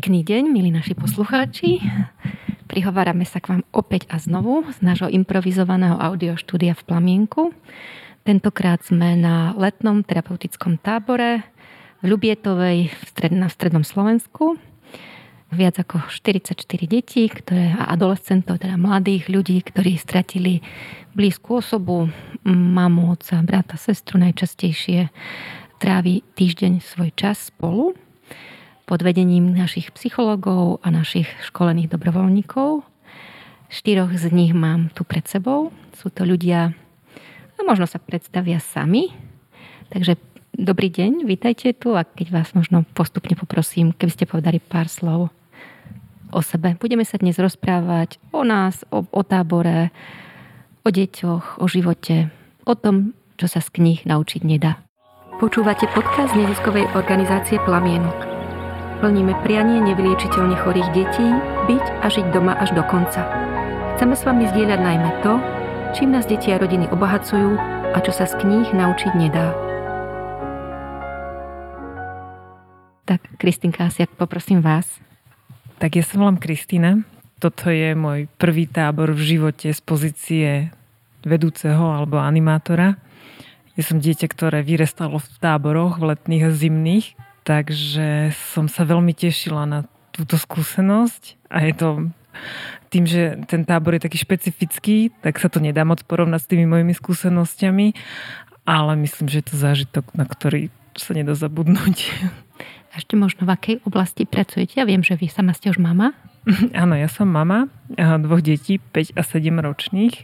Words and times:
Pekný 0.00 0.24
deň, 0.24 0.48
milí 0.48 0.72
naši 0.72 0.96
poslucháči. 0.96 1.76
Prihovárame 2.72 3.28
sa 3.28 3.36
k 3.36 3.52
vám 3.52 3.68
opäť 3.68 4.08
a 4.08 4.16
znovu 4.16 4.64
z 4.72 4.80
nášho 4.80 5.12
improvizovaného 5.12 5.92
audioštúdia 6.00 6.72
v 6.72 6.82
Plamienku. 6.88 7.52
Tentokrát 8.24 8.80
sme 8.80 9.12
na 9.20 9.52
letnom 9.60 10.00
terapeutickom 10.00 10.80
tábore 10.80 11.44
v 12.00 12.16
Ľubietovej 12.16 12.88
v 12.88 13.02
stred, 13.12 13.36
na 13.36 13.52
strednom 13.52 13.84
Slovensku. 13.84 14.56
Viac 15.52 15.84
ako 15.84 16.08
44 16.08 16.56
detí 16.88 17.28
ktoré, 17.28 17.76
a 17.76 17.92
adolescentov, 17.92 18.56
teda 18.56 18.80
mladých 18.80 19.28
ľudí, 19.28 19.60
ktorí 19.60 20.00
stratili 20.00 20.64
blízku 21.12 21.60
osobu, 21.60 22.08
mamu, 22.48 23.20
otca, 23.20 23.44
brata, 23.44 23.76
sestru 23.76 24.16
najčastejšie 24.16 25.12
trávi 25.76 26.24
týždeň 26.40 26.80
svoj 26.80 27.12
čas 27.12 27.52
spolu 27.52 27.92
pod 28.90 29.06
vedením 29.06 29.54
našich 29.54 29.94
psychologov 29.94 30.82
a 30.82 30.90
našich 30.90 31.30
školených 31.46 31.94
dobrovoľníkov. 31.94 32.82
Štyroch 33.70 34.10
z 34.10 34.34
nich 34.34 34.50
mám 34.50 34.90
tu 34.90 35.06
pred 35.06 35.22
sebou. 35.30 35.70
Sú 35.94 36.10
to 36.10 36.26
ľudia, 36.26 36.74
a 37.54 37.60
možno 37.62 37.86
sa 37.86 38.02
predstavia 38.02 38.58
sami. 38.58 39.14
Takže 39.94 40.18
dobrý 40.58 40.90
deň, 40.90 41.22
vítajte 41.22 41.70
tu 41.76 41.94
a 41.94 42.02
keď 42.02 42.34
vás 42.34 42.48
možno 42.56 42.82
postupne 42.96 43.38
poprosím, 43.38 43.94
keby 43.94 44.10
ste 44.10 44.24
povedali 44.26 44.58
pár 44.58 44.90
slov 44.90 45.30
o 46.34 46.40
sebe. 46.42 46.74
Budeme 46.80 47.06
sa 47.06 47.20
dnes 47.20 47.38
rozprávať 47.38 48.18
o 48.34 48.42
nás, 48.42 48.82
o, 48.88 49.06
o 49.06 49.22
tábore, 49.22 49.94
o 50.82 50.88
deťoch, 50.90 51.62
o 51.62 51.66
živote, 51.70 52.32
o 52.66 52.74
tom, 52.74 53.14
čo 53.38 53.46
sa 53.46 53.62
z 53.62 53.70
kníh 53.70 54.02
naučiť 54.08 54.42
nedá. 54.42 54.82
Počúvate 55.38 55.86
podcast 55.94 56.34
neziskovej 56.34 56.90
organizácie 56.96 57.60
Plamienok. 57.62 58.29
Plníme 59.00 59.32
prianie 59.40 59.80
nevyliečiteľne 59.80 60.60
chorých 60.60 60.92
detí 60.92 61.24
byť 61.72 61.84
a 62.04 62.06
žiť 62.12 62.36
doma 62.36 62.52
až 62.60 62.76
do 62.76 62.84
konca. 62.84 63.24
Chceme 63.96 64.12
s 64.12 64.28
vami 64.28 64.44
zdieľať 64.44 64.76
najmä 64.76 65.10
to, 65.24 65.40
čím 65.96 66.12
nás 66.12 66.28
deti 66.28 66.52
a 66.52 66.60
rodiny 66.60 66.84
obohacujú 66.92 67.56
a 67.96 67.98
čo 68.04 68.12
sa 68.12 68.28
z 68.28 68.36
kníh 68.44 68.68
naučiť 68.68 69.12
nedá. 69.16 69.56
Tak, 73.08 73.40
Kristinka, 73.40 73.88
asi 73.88 74.04
ak 74.04 74.12
poprosím 74.20 74.60
vás. 74.60 74.84
Tak 75.80 75.96
ja 75.96 76.04
sa 76.04 76.20
volám 76.20 76.36
Kristina. 76.36 77.00
Toto 77.40 77.72
je 77.72 77.96
môj 77.96 78.28
prvý 78.36 78.68
tábor 78.68 79.16
v 79.16 79.24
živote 79.24 79.72
z 79.72 79.80
pozície 79.80 80.76
vedúceho 81.24 81.88
alebo 81.88 82.20
animátora. 82.20 83.00
Ja 83.80 83.80
som 83.80 83.96
dieťa, 83.96 84.28
ktoré 84.28 84.60
vyrestalo 84.60 85.16
v 85.16 85.28
táboroch 85.40 85.96
v 85.96 86.12
letných 86.12 86.44
a 86.44 86.50
zimných 86.52 87.29
Takže 87.50 88.30
som 88.54 88.70
sa 88.70 88.86
veľmi 88.86 89.10
tešila 89.10 89.66
na 89.66 89.82
túto 90.14 90.38
skúsenosť 90.38 91.50
a 91.50 91.66
je 91.66 91.74
to 91.74 91.88
tým, 92.94 93.10
že 93.10 93.42
ten 93.50 93.66
tábor 93.66 93.98
je 93.98 94.06
taký 94.06 94.22
špecifický, 94.22 95.10
tak 95.18 95.42
sa 95.42 95.50
to 95.50 95.58
nedá 95.58 95.82
moc 95.82 95.98
porovnať 96.06 96.46
s 96.46 96.50
tými 96.54 96.70
mojimi 96.70 96.94
skúsenosťami, 96.94 97.98
ale 98.70 98.92
myslím, 99.02 99.26
že 99.26 99.42
je 99.42 99.46
to 99.50 99.54
zážitok, 99.58 100.14
na 100.14 100.30
ktorý 100.30 100.70
sa 100.94 101.10
nedá 101.10 101.34
zabudnúť. 101.34 102.14
A 102.94 103.02
ešte 103.02 103.18
možno 103.18 103.42
v 103.46 103.50
akej 103.50 103.76
oblasti 103.82 104.30
pracujete? 104.30 104.78
Ja 104.78 104.86
viem, 104.86 105.02
že 105.02 105.18
vy 105.18 105.26
sama 105.26 105.50
ste 105.50 105.74
už 105.74 105.82
mama. 105.82 106.14
Áno, 106.82 106.94
ja 106.94 107.10
som 107.10 107.26
mama 107.26 107.66
dvoch 107.98 108.46
detí, 108.46 108.78
5 108.78 109.18
a 109.18 109.26
7 109.26 109.58
ročných 109.58 110.14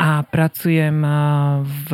a 0.00 0.24
pracujem 0.24 0.96
v 1.64 1.90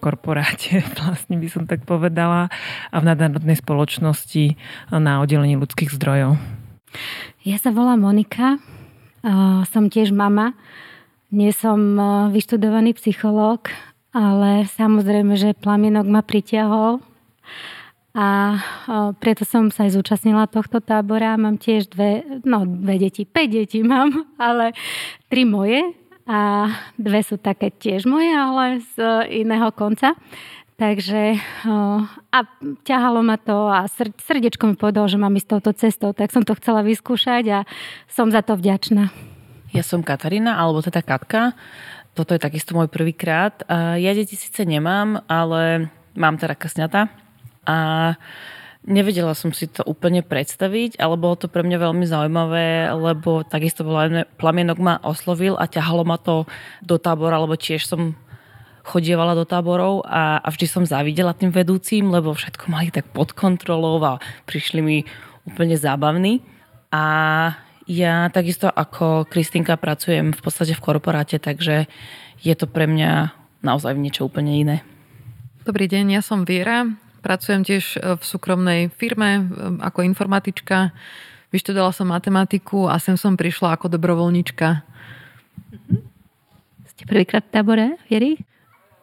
korporáte, 0.00 0.80
vlastne 0.98 1.36
by 1.36 1.48
som 1.52 1.68
tak 1.68 1.84
povedala, 1.84 2.48
a 2.88 2.96
v 2.96 3.04
nadnárodnej 3.04 3.60
spoločnosti 3.60 4.56
na 4.88 5.20
oddelení 5.20 5.60
ľudských 5.60 5.92
zdrojov. 5.92 6.40
Ja 7.44 7.56
sa 7.60 7.70
volám 7.70 8.02
Monika, 8.02 8.58
som 9.68 9.92
tiež 9.92 10.10
mama. 10.10 10.56
Nie 11.30 11.54
som 11.54 11.94
vyštudovaný 12.34 12.98
psychológ, 12.98 13.70
ale 14.10 14.66
samozrejme, 14.66 15.38
že 15.38 15.54
plamienok 15.54 16.10
ma 16.10 16.26
pritiahol 16.26 16.98
a 18.10 18.58
preto 19.22 19.46
som 19.46 19.70
sa 19.70 19.86
aj 19.86 19.94
zúčastnila 19.94 20.50
tohto 20.50 20.82
tábora. 20.82 21.38
Mám 21.38 21.62
tiež 21.62 21.94
dve, 21.94 22.26
no 22.42 22.66
dve 22.66 23.06
deti, 23.06 23.22
päť 23.22 23.48
detí 23.62 23.86
mám, 23.86 24.26
ale 24.38 24.74
tri 25.30 25.46
moje, 25.46 25.94
a 26.30 26.70
dve 26.94 27.26
sú 27.26 27.42
také 27.42 27.74
tiež 27.74 28.06
moje, 28.06 28.30
ale 28.30 28.78
z 28.94 29.26
iného 29.42 29.74
konca. 29.74 30.14
Takže 30.78 31.36
a 32.30 32.38
ťahalo 32.86 33.20
ma 33.20 33.36
to 33.36 33.68
a 33.68 33.84
srdečko 33.90 34.70
mi 34.70 34.78
povedal, 34.78 35.10
že 35.10 35.18
mám 35.18 35.34
ísť 35.34 35.58
touto 35.58 35.76
cestou, 35.76 36.14
tak 36.14 36.30
som 36.30 36.40
to 36.46 36.54
chcela 36.56 36.86
vyskúšať 36.86 37.44
a 37.50 37.58
som 38.06 38.30
za 38.30 38.40
to 38.40 38.56
vďačná. 38.56 39.12
Ja 39.76 39.82
som 39.84 40.00
Katarína, 40.00 40.56
alebo 40.56 40.80
teda 40.80 41.04
Katka. 41.04 41.52
Toto 42.16 42.32
je 42.32 42.40
takisto 42.40 42.72
môj 42.72 42.88
prvýkrát. 42.88 43.60
Ja 43.98 44.10
deti 44.16 44.40
síce 44.40 44.64
nemám, 44.64 45.20
ale 45.28 45.92
mám 46.16 46.40
teda 46.40 46.56
kasňata. 46.56 47.12
A 47.68 47.76
Nevedela 48.80 49.36
som 49.36 49.52
si 49.52 49.68
to 49.68 49.84
úplne 49.84 50.24
predstaviť, 50.24 50.96
ale 50.96 51.20
bolo 51.20 51.36
to 51.36 51.52
pre 51.52 51.60
mňa 51.60 51.78
veľmi 51.84 52.04
zaujímavé, 52.08 52.88
lebo 52.96 53.44
takisto 53.44 53.84
plamienok 54.40 54.78
ma 54.80 54.96
oslovil 55.04 55.52
a 55.60 55.68
ťahalo 55.68 56.08
ma 56.08 56.16
to 56.16 56.48
do 56.80 56.96
tábora, 56.96 57.36
lebo 57.44 57.60
tiež 57.60 57.84
som 57.84 58.16
chodievala 58.80 59.36
do 59.36 59.44
táborov 59.44 60.00
a, 60.08 60.40
a 60.40 60.48
vždy 60.48 60.66
som 60.66 60.88
závidela 60.88 61.36
tým 61.36 61.52
vedúcim, 61.52 62.08
lebo 62.08 62.32
všetko 62.32 62.72
mali 62.72 62.88
tak 62.88 63.12
pod 63.12 63.36
kontrolou 63.36 64.00
a 64.00 64.16
prišli 64.48 64.80
mi 64.80 65.04
úplne 65.44 65.76
zábavní. 65.76 66.40
A 66.88 67.04
ja 67.84 68.32
takisto 68.32 68.72
ako 68.72 69.28
Kristinka 69.28 69.76
pracujem 69.76 70.32
v 70.32 70.40
podstate 70.40 70.72
v 70.72 70.80
korporáte, 70.80 71.36
takže 71.36 71.84
je 72.40 72.54
to 72.56 72.64
pre 72.64 72.88
mňa 72.88 73.36
naozaj 73.60 73.92
niečo 73.92 74.24
úplne 74.24 74.56
iné. 74.56 74.76
Dobrý 75.68 75.84
deň, 75.84 76.16
ja 76.16 76.22
som 76.24 76.48
Viera, 76.48 76.88
Pracujem 77.20 77.60
tiež 77.62 77.84
e, 77.96 78.16
v 78.16 78.22
súkromnej 78.24 78.80
firme 78.96 79.28
e, 79.36 79.42
ako 79.84 80.04
informatička. 80.08 80.92
Vyštudovala 81.52 81.92
som 81.92 82.08
matematiku 82.08 82.88
a 82.88 82.96
sem 82.96 83.14
som 83.20 83.36
prišla 83.36 83.76
ako 83.76 83.92
dobrovoľnička. 83.92 84.68
Mhm. 85.70 85.96
Ste 86.88 87.02
prvýkrát 87.04 87.44
v 87.44 87.52
tábore, 87.52 87.86
Vieri? 88.08 88.36
E, 88.36 88.40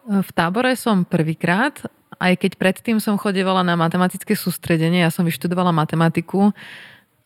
v 0.10 0.30
tábore 0.34 0.74
som 0.74 1.06
prvýkrát, 1.06 1.78
aj 2.18 2.34
keď 2.42 2.52
predtým 2.58 2.98
som 2.98 3.22
chodevala 3.22 3.62
na 3.62 3.78
matematické 3.78 4.34
sústredenie, 4.34 5.06
ja 5.06 5.14
som 5.14 5.22
vyštudovala 5.22 5.70
matematiku 5.70 6.50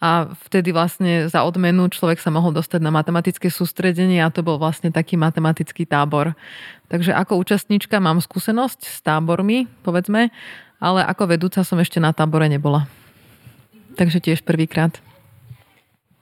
a 0.01 0.33
vtedy 0.49 0.73
vlastne 0.73 1.29
za 1.29 1.45
odmenu 1.45 1.85
človek 1.85 2.17
sa 2.17 2.33
mohol 2.33 2.57
dostať 2.57 2.81
na 2.81 2.89
matematické 2.89 3.53
sústredenie 3.53 4.17
a 4.25 4.33
to 4.33 4.41
bol 4.41 4.57
vlastne 4.57 4.89
taký 4.89 5.13
matematický 5.13 5.85
tábor. 5.85 6.33
Takže 6.89 7.13
ako 7.13 7.37
účastníčka 7.37 8.01
mám 8.01 8.17
skúsenosť 8.17 8.79
s 8.81 8.97
tábormi, 9.05 9.69
povedzme, 9.85 10.33
ale 10.81 11.05
ako 11.05 11.29
vedúca 11.29 11.61
som 11.61 11.77
ešte 11.77 12.01
na 12.01 12.09
tábore 12.09 12.49
nebola. 12.49 12.89
Takže 13.95 14.17
tiež 14.17 14.41
prvýkrát. 14.41 14.97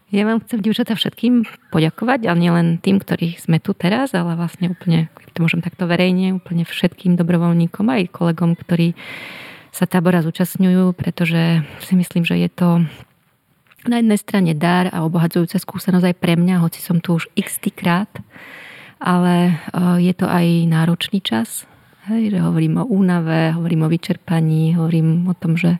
Ja 0.09 0.25
vám 0.25 0.42
chcem, 0.42 0.59
dievčatá, 0.66 0.97
všetkým 0.97 1.46
poďakovať, 1.70 2.25
ale 2.25 2.38
nielen 2.42 2.68
tým, 2.81 2.97
ktorí 2.97 3.38
sme 3.38 3.62
tu 3.62 3.78
teraz, 3.78 4.12
ale 4.18 4.34
vlastne 4.34 4.74
úplne, 4.74 5.08
to 5.38 5.46
môžem 5.46 5.62
takto 5.62 5.86
verejne, 5.86 6.34
úplne 6.34 6.66
všetkým 6.66 7.14
dobrovoľníkom, 7.14 7.86
aj 7.86 8.09
kolegom, 8.09 8.58
ktorí 8.58 8.97
sa 9.70 9.86
tábora 9.86 10.25
zúčastňujú, 10.25 10.97
pretože 10.97 11.62
si 11.86 11.94
myslím, 11.94 12.26
že 12.26 12.41
je 12.41 12.50
to 12.50 12.70
na 13.86 14.02
jednej 14.02 14.18
strane 14.18 14.52
dar 14.58 14.90
a 14.90 15.06
obohacujúca 15.06 15.62
skúsenosť 15.62 16.09
aj 16.09 16.16
pre 16.18 16.34
mňa, 16.34 16.66
hoci 16.66 16.81
som 16.81 16.97
tu 16.97 17.14
už 17.22 17.30
x 17.38 17.62
krát, 17.78 18.09
ale 18.97 19.62
eh, 19.62 20.09
je 20.09 20.14
to 20.18 20.26
aj 20.26 20.46
náročný 20.66 21.22
čas, 21.22 21.69
Hej, 22.09 22.34
že 22.34 22.42
hovorím 22.42 22.81
o 22.81 22.90
únave, 22.90 23.53
hovorím 23.53 23.86
o 23.86 23.92
vyčerpaní, 23.94 24.74
hovorím 24.74 25.30
o 25.30 25.38
tom, 25.38 25.53
že 25.53 25.78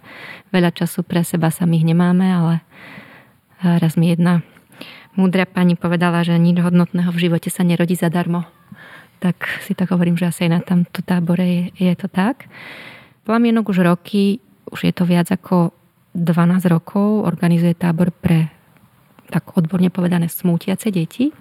veľa 0.54 0.70
času 0.70 1.02
pre 1.02 1.26
seba 1.26 1.50
samých 1.50 1.90
nemáme, 1.90 2.22
ale 2.22 2.62
raz 3.66 3.98
mi 3.98 4.14
jedna 4.14 4.46
múdra 5.18 5.50
pani 5.50 5.74
povedala, 5.74 6.22
že 6.22 6.38
nič 6.38 6.62
hodnotného 6.62 7.10
v 7.10 7.18
živote 7.26 7.50
sa 7.50 7.66
nerodí 7.66 7.98
zadarmo. 7.98 8.46
Tak 9.26 9.66
si 9.66 9.74
tak 9.74 9.90
hovorím, 9.90 10.22
že 10.22 10.30
asi 10.30 10.46
aj 10.46 10.52
na 10.54 10.62
tamto 10.62 11.02
tábore 11.02 11.74
je, 11.74 11.90
je 11.90 11.94
to 11.98 12.06
tak. 12.06 12.46
Plamienok 13.25 13.74
už 13.74 13.82
roky, 13.82 14.38
už 14.70 14.86
je 14.86 14.94
to 14.94 15.10
viac 15.10 15.34
ako 15.34 15.74
12 16.14 16.62
rokov, 16.70 17.25
organizuje 17.25 17.74
tábor 17.74 18.14
pre 18.14 18.54
tak 19.34 19.58
odborne 19.58 19.90
povedané 19.90 20.30
smútiace 20.30 20.94
deti. 20.94 21.34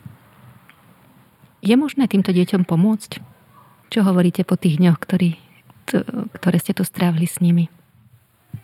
Je 1.60 1.76
možné 1.76 2.08
týmto 2.08 2.32
deťom 2.32 2.64
pomôcť? 2.64 3.37
Čo 3.88 4.04
hovoríte 4.04 4.44
po 4.44 4.60
tých 4.60 4.76
dňoch, 4.76 5.00
ktorý, 5.00 5.40
ktoré 6.36 6.56
ste 6.60 6.76
tu 6.76 6.84
strávili 6.84 7.24
s 7.24 7.40
nimi? 7.40 7.72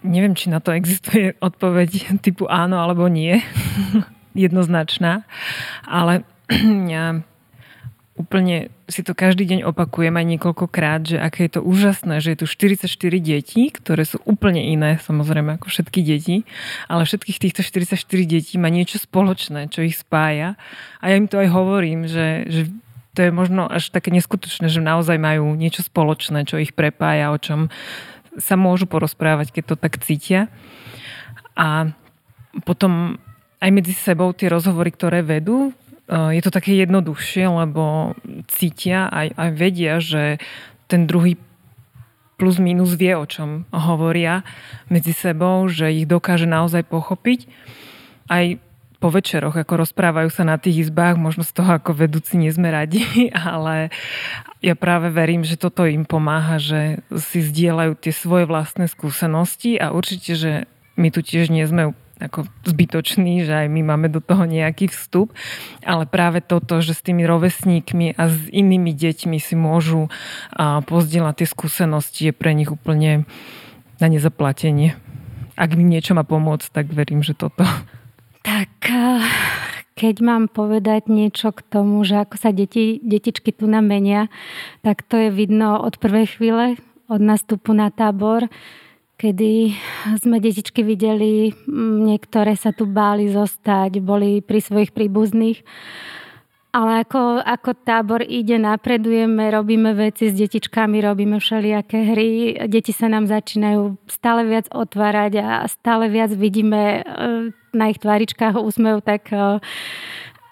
Neviem, 0.05 0.37
či 0.37 0.53
na 0.53 0.61
to 0.61 0.76
existuje 0.76 1.32
odpoveď 1.49 2.21
typu 2.21 2.44
áno 2.44 2.76
alebo 2.81 3.09
nie. 3.09 3.41
Jednoznačná. 4.37 5.25
Ale 5.88 6.29
ja, 6.93 7.25
úplne 8.15 8.69
si 8.85 9.00
to 9.00 9.17
každý 9.17 9.49
deň 9.49 9.65
opakujem 9.65 10.12
aj 10.12 10.26
niekoľkokrát, 10.37 11.00
že 11.09 11.17
aké 11.17 11.49
je 11.49 11.56
to 11.56 11.61
úžasné, 11.65 12.20
že 12.20 12.37
je 12.37 12.38
tu 12.44 12.47
44 12.47 12.85
detí, 13.17 13.73
ktoré 13.73 14.05
sú 14.05 14.20
úplne 14.29 14.61
iné, 14.61 15.00
samozrejme, 15.00 15.56
ako 15.56 15.73
všetky 15.73 16.05
deti, 16.05 16.37
ale 16.87 17.09
všetkých 17.09 17.41
týchto 17.41 17.61
44 17.65 17.97
detí 18.29 18.55
má 18.61 18.69
niečo 18.69 19.00
spoločné, 19.00 19.73
čo 19.73 19.81
ich 19.82 19.97
spája. 19.97 20.61
A 21.00 21.11
ja 21.11 21.17
im 21.17 21.27
to 21.27 21.41
aj 21.41 21.49
hovorím, 21.49 22.05
že, 22.05 22.44
že 22.47 22.62
to 23.14 23.25
je 23.25 23.31
možno 23.31 23.70
až 23.70 23.94
také 23.94 24.11
neskutočné, 24.11 24.66
že 24.66 24.82
naozaj 24.82 25.16
majú 25.16 25.55
niečo 25.55 25.87
spoločné, 25.87 26.44
čo 26.44 26.58
ich 26.58 26.75
prepája, 26.75 27.31
o 27.31 27.38
čom 27.38 27.70
sa 28.34 28.58
môžu 28.58 28.90
porozprávať, 28.90 29.55
keď 29.55 29.64
to 29.70 29.76
tak 29.78 30.02
cítia. 30.02 30.50
A 31.55 31.94
potom 32.66 33.22
aj 33.62 33.70
medzi 33.70 33.94
sebou 33.94 34.34
tie 34.34 34.50
rozhovory, 34.50 34.90
ktoré 34.90 35.22
vedú, 35.22 35.70
je 36.11 36.43
to 36.44 36.52
také 36.52 36.76
jednoduchšie, 36.76 37.49
lebo 37.49 38.12
cítia 38.50 39.08
aj, 39.08 39.38
aj 39.40 39.50
vedia, 39.56 40.02
že 40.02 40.37
ten 40.90 41.08
druhý 41.08 41.40
plus 42.34 42.58
minus 42.58 42.99
vie, 42.99 43.14
o 43.14 43.25
čom 43.25 43.64
hovoria 43.70 44.43
medzi 44.90 45.14
sebou, 45.14 45.64
že 45.70 45.94
ich 45.94 46.05
dokáže 46.05 46.50
naozaj 46.50 46.84
pochopiť. 46.90 47.46
Aj 48.26 48.58
po 49.05 49.12
večeroch, 49.12 49.53
ako 49.53 49.85
rozprávajú 49.85 50.33
sa 50.33 50.49
na 50.49 50.56
tých 50.56 50.89
izbách, 50.89 51.21
možno 51.21 51.45
z 51.45 51.53
toho 51.53 51.77
ako 51.77 51.93
vedúci 51.93 52.41
nie 52.41 52.49
sme 52.49 52.73
radi, 52.73 53.29
ale 53.37 53.93
ja 54.65 54.73
práve 54.73 55.12
verím, 55.12 55.45
že 55.45 55.61
toto 55.61 55.85
im 55.85 56.09
pomáha, 56.09 56.56
že 56.56 57.05
si 57.12 57.45
zdieľajú 57.45 58.01
tie 58.01 58.17
svoje 58.17 58.49
vlastné 58.49 58.89
skúsenosti 58.89 59.77
a 59.77 59.93
určite, 59.93 60.33
že 60.33 60.53
my 60.97 61.12
tu 61.12 61.21
tiež 61.21 61.53
nie 61.53 61.69
sme 61.69 61.93
ako 62.17 62.49
zbytočný, 62.65 63.45
že 63.45 63.53
aj 63.53 63.69
my 63.69 63.85
máme 63.85 64.09
do 64.09 64.25
toho 64.25 64.49
nejaký 64.49 64.89
vstup, 64.89 65.37
ale 65.85 66.09
práve 66.09 66.41
toto, 66.41 66.81
že 66.81 66.97
s 66.97 67.05
tými 67.05 67.29
rovesníkmi 67.29 68.17
a 68.17 68.33
s 68.33 68.49
inými 68.49 68.97
deťmi 68.97 69.37
si 69.37 69.53
môžu 69.53 70.09
pozdieľať 70.89 71.45
tie 71.45 71.49
skúsenosti, 71.53 72.21
je 72.31 72.33
pre 72.33 72.56
nich 72.56 72.73
úplne 72.73 73.29
na 74.01 74.09
nezaplatenie. 74.09 74.97
Ak 75.61 75.77
mi 75.77 75.85
niečo 75.85 76.17
má 76.17 76.25
pomôcť, 76.25 76.73
tak 76.73 76.89
verím, 76.89 77.21
že 77.21 77.37
toto. 77.37 77.69
Tak 78.44 78.70
keď 79.96 80.14
mám 80.20 80.52
povedať 80.52 81.08
niečo 81.08 81.50
k 81.56 81.64
tomu, 81.64 82.05
že 82.05 82.20
ako 82.20 82.37
sa 82.37 82.52
deti, 82.52 83.00
detičky 83.00 83.56
tu 83.56 83.64
namenia, 83.64 84.29
tak 84.85 85.00
to 85.00 85.17
je 85.17 85.29
vidno 85.32 85.81
od 85.81 85.96
prvej 85.96 86.37
chvíle, 86.37 86.76
od 87.08 87.20
nastupu 87.25 87.73
na 87.73 87.88
tábor 87.88 88.52
kedy 89.14 89.73
sme 90.20 90.43
detičky 90.43 90.82
videli, 90.82 91.55
niektoré 92.05 92.58
sa 92.58 92.75
tu 92.75 92.85
báli 92.85 93.31
zostať, 93.31 94.02
boli 94.02 94.43
pri 94.43 94.61
svojich 94.61 94.91
príbuzných. 94.91 95.62
Ale 96.75 97.06
ako, 97.06 97.38
ako 97.38 97.71
tábor 97.87 98.26
ide, 98.26 98.59
napredujeme, 98.59 99.47
robíme 99.47 99.94
veci 99.94 100.26
s 100.26 100.35
detičkami, 100.35 100.99
robíme 101.06 101.38
všelijaké 101.38 101.99
hry. 102.11 102.31
Deti 102.67 102.91
sa 102.91 103.06
nám 103.06 103.31
začínajú 103.31 103.94
stále 104.11 104.43
viac 104.43 104.67
otvárať 104.75 105.38
a 105.38 105.71
stále 105.71 106.11
viac 106.11 106.35
vidíme 106.35 106.82
e, 106.99 107.03
na 107.71 107.85
ich 107.94 108.03
tváričkách 108.03 108.59
úsmev, 108.59 109.06
tak 109.06 109.31
e, 109.31 109.62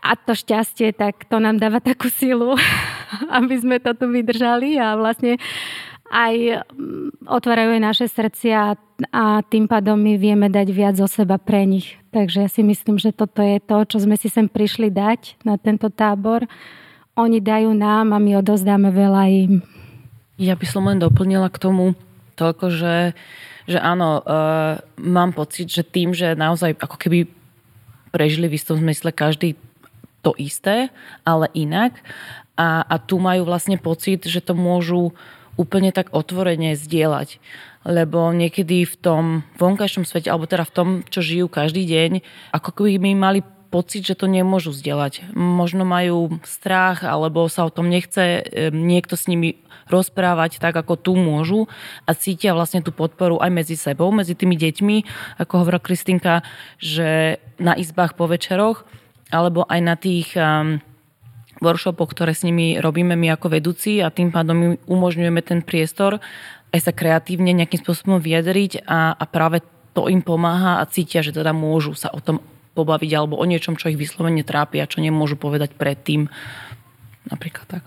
a 0.03 0.11
to 0.15 0.39
šťastie, 0.39 0.95
tak 0.95 1.27
to 1.27 1.43
nám 1.43 1.59
dáva 1.59 1.83
takú 1.83 2.07
silu, 2.07 2.55
aby 3.43 3.55
sme 3.59 3.83
to 3.83 3.91
tu 3.99 4.07
vydržali 4.07 4.79
a 4.79 4.95
vlastne 4.95 5.43
aj 6.07 6.63
otvárajú 7.27 7.75
aj 7.75 7.83
naše 7.83 8.07
srdcia 8.07 8.79
a 9.11 9.25
tým 9.43 9.67
pádom 9.67 9.99
my 9.99 10.15
vieme 10.15 10.47
dať 10.47 10.71
viac 10.71 10.95
zo 10.95 11.11
seba 11.11 11.35
pre 11.43 11.67
nich. 11.67 12.02
Takže 12.13 12.45
ja 12.45 12.49
si 12.53 12.61
myslím, 12.61 13.01
že 13.01 13.17
toto 13.17 13.41
je 13.41 13.57
to, 13.57 13.89
čo 13.89 14.05
sme 14.05 14.21
si 14.21 14.29
sem 14.29 14.45
prišli 14.45 14.93
dať 14.93 15.41
na 15.49 15.57
tento 15.57 15.89
tábor. 15.89 16.45
Oni 17.17 17.41
dajú 17.41 17.73
nám 17.73 18.13
a 18.13 18.21
my 18.21 18.37
odozdáme 18.45 18.93
veľa 18.93 19.23
im. 19.33 19.65
Ja 20.37 20.53
by 20.53 20.67
som 20.69 20.85
len 20.89 21.01
doplnila 21.01 21.49
k 21.49 21.61
tomu 21.61 21.97
toľko, 22.37 22.69
že, 22.69 22.97
že 23.65 23.79
áno, 23.81 24.21
uh, 24.21 24.81
mám 25.01 25.33
pocit, 25.33 25.73
že 25.73 25.85
tým, 25.85 26.13
že 26.13 26.37
naozaj 26.37 26.77
ako 26.77 26.97
keby 27.01 27.29
prežili 28.13 28.49
v 28.49 28.57
istom 28.61 28.77
zmysle 28.77 29.09
každý 29.09 29.57
to 30.21 30.37
isté, 30.37 30.93
ale 31.25 31.49
inak 31.57 31.97
a, 32.55 32.85
a 32.85 32.97
tu 33.01 33.17
majú 33.17 33.49
vlastne 33.49 33.81
pocit, 33.81 34.29
že 34.29 34.45
to 34.45 34.53
môžu 34.53 35.17
úplne 35.57 35.93
tak 35.93 36.11
otvorene 36.15 36.75
zdieľať. 36.77 37.41
Lebo 37.83 38.31
niekedy 38.31 38.87
v 38.87 38.95
tom 38.95 39.25
vonkajšom 39.59 40.07
svete, 40.07 40.31
alebo 40.31 40.47
teda 40.47 40.63
v 40.63 40.75
tom, 40.75 40.89
čo 41.11 41.19
žijú 41.19 41.51
každý 41.51 41.83
deň, 41.83 42.23
ako 42.55 42.71
keby 42.79 43.03
my 43.03 43.13
mali 43.19 43.41
pocit, 43.73 44.05
že 44.05 44.15
to 44.15 44.29
nemôžu 44.29 44.71
zdieľať. 44.77 45.33
Možno 45.33 45.89
majú 45.89 46.37
strach, 46.45 47.03
alebo 47.09 47.49
sa 47.49 47.65
o 47.65 47.73
tom 47.73 47.89
nechce 47.89 48.45
niekto 48.71 49.17
s 49.17 49.27
nimi 49.27 49.65
rozprávať 49.89 50.61
tak, 50.61 50.77
ako 50.77 50.95
tu 51.01 51.13
môžu 51.17 51.67
a 52.05 52.13
cítia 52.13 52.53
vlastne 52.53 52.85
tú 52.85 52.93
podporu 52.93 53.41
aj 53.41 53.51
medzi 53.51 53.75
sebou, 53.75 54.13
medzi 54.13 54.37
tými 54.37 54.61
deťmi, 54.61 54.97
ako 55.41 55.65
hovorila 55.65 55.83
Kristinka, 55.83 56.45
že 56.77 57.41
na 57.57 57.73
izbách 57.73 58.15
po 58.15 58.29
večeroch, 58.29 58.85
alebo 59.33 59.65
aj 59.65 59.81
na 59.81 59.97
tých 59.97 60.37
um, 60.37 60.79
workshopoch, 61.63 62.11
ktoré 62.11 62.35
s 62.35 62.43
nimi 62.43 62.83
robíme 62.83 63.15
my 63.15 63.39
ako 63.39 63.55
vedúci 63.55 64.03
a 64.03 64.11
tým 64.11 64.35
pádom 64.35 64.77
umožňujeme 64.91 65.41
ten 65.47 65.63
priestor 65.63 66.19
aj 66.73 66.81
sa 66.81 66.93
kreatívne 66.93 67.53
nejakým 67.53 67.85
spôsobom 67.85 68.19
vyjadriť 68.19 68.89
a, 68.89 69.13
a 69.13 69.25
práve 69.29 69.61
to 69.93 70.09
im 70.09 70.25
pomáha 70.25 70.81
a 70.81 70.89
cítia, 70.89 71.21
že 71.21 71.37
teda 71.37 71.53
môžu 71.53 71.93
sa 71.93 72.09
o 72.09 72.19
tom 72.19 72.41
pobaviť 72.73 73.13
alebo 73.13 73.37
o 73.37 73.45
niečom, 73.45 73.77
čo 73.77 73.93
ich 73.93 74.01
vyslovene 74.01 74.41
trápi 74.41 74.81
a 74.81 74.89
čo 74.89 75.05
nemôžu 75.05 75.37
povedať 75.37 75.77
predtým. 75.77 76.33
Napríklad 77.29 77.69
tak. 77.69 77.85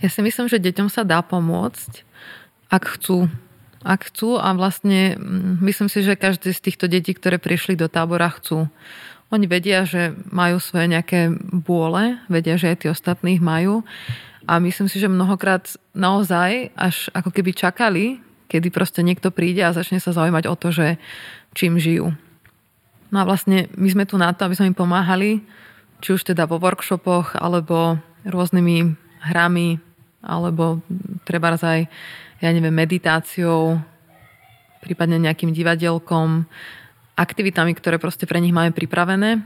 Ja 0.00 0.08
si 0.08 0.24
myslím, 0.24 0.48
že 0.48 0.56
deťom 0.56 0.88
sa 0.88 1.04
dá 1.04 1.20
pomôcť, 1.20 2.00
ak 2.72 2.96
chcú. 2.96 3.28
Ak 3.84 4.08
chcú 4.08 4.40
a 4.40 4.56
vlastne 4.56 5.20
mm, 5.20 5.60
myslím 5.60 5.92
si, 5.92 6.00
že 6.00 6.16
každý 6.16 6.56
z 6.56 6.64
týchto 6.64 6.88
detí, 6.88 7.12
ktoré 7.12 7.36
prišli 7.36 7.76
do 7.76 7.92
tábora, 7.92 8.32
chcú. 8.32 8.72
Oni 9.34 9.50
vedia, 9.50 9.82
že 9.82 10.14
majú 10.30 10.62
svoje 10.62 10.86
nejaké 10.86 11.34
bôle, 11.50 12.22
vedia, 12.30 12.54
že 12.54 12.70
aj 12.70 12.78
tí 12.78 12.86
ostatných 12.86 13.42
majú. 13.42 13.82
A 14.46 14.62
myslím 14.62 14.86
si, 14.86 15.02
že 15.02 15.10
mnohokrát 15.10 15.74
naozaj 15.90 16.70
až 16.78 17.10
ako 17.10 17.34
keby 17.34 17.50
čakali, 17.50 18.22
kedy 18.46 18.70
proste 18.70 19.02
niekto 19.02 19.34
príde 19.34 19.66
a 19.66 19.74
začne 19.74 19.98
sa 19.98 20.14
zaujímať 20.14 20.46
o 20.46 20.54
to, 20.54 20.70
že 20.70 21.02
čím 21.50 21.82
žijú. 21.82 22.14
No 23.10 23.16
a 23.18 23.26
vlastne 23.26 23.66
my 23.74 23.88
sme 23.90 24.04
tu 24.06 24.14
na 24.14 24.30
to, 24.30 24.46
aby 24.46 24.54
sme 24.54 24.70
im 24.70 24.78
pomáhali, 24.78 25.42
či 25.98 26.14
už 26.14 26.22
teda 26.22 26.46
vo 26.46 26.62
workshopoch, 26.62 27.34
alebo 27.34 27.98
rôznymi 28.22 28.94
hrami, 29.34 29.82
alebo 30.22 30.78
treba 31.26 31.58
aj, 31.58 31.90
ja 32.38 32.48
neviem, 32.54 32.70
meditáciou, 32.70 33.82
prípadne 34.84 35.18
nejakým 35.18 35.50
divadelkom, 35.50 36.46
aktivitami, 37.14 37.74
ktoré 37.74 38.02
proste 38.02 38.26
pre 38.26 38.42
nich 38.42 38.54
máme 38.54 38.74
pripravené, 38.74 39.42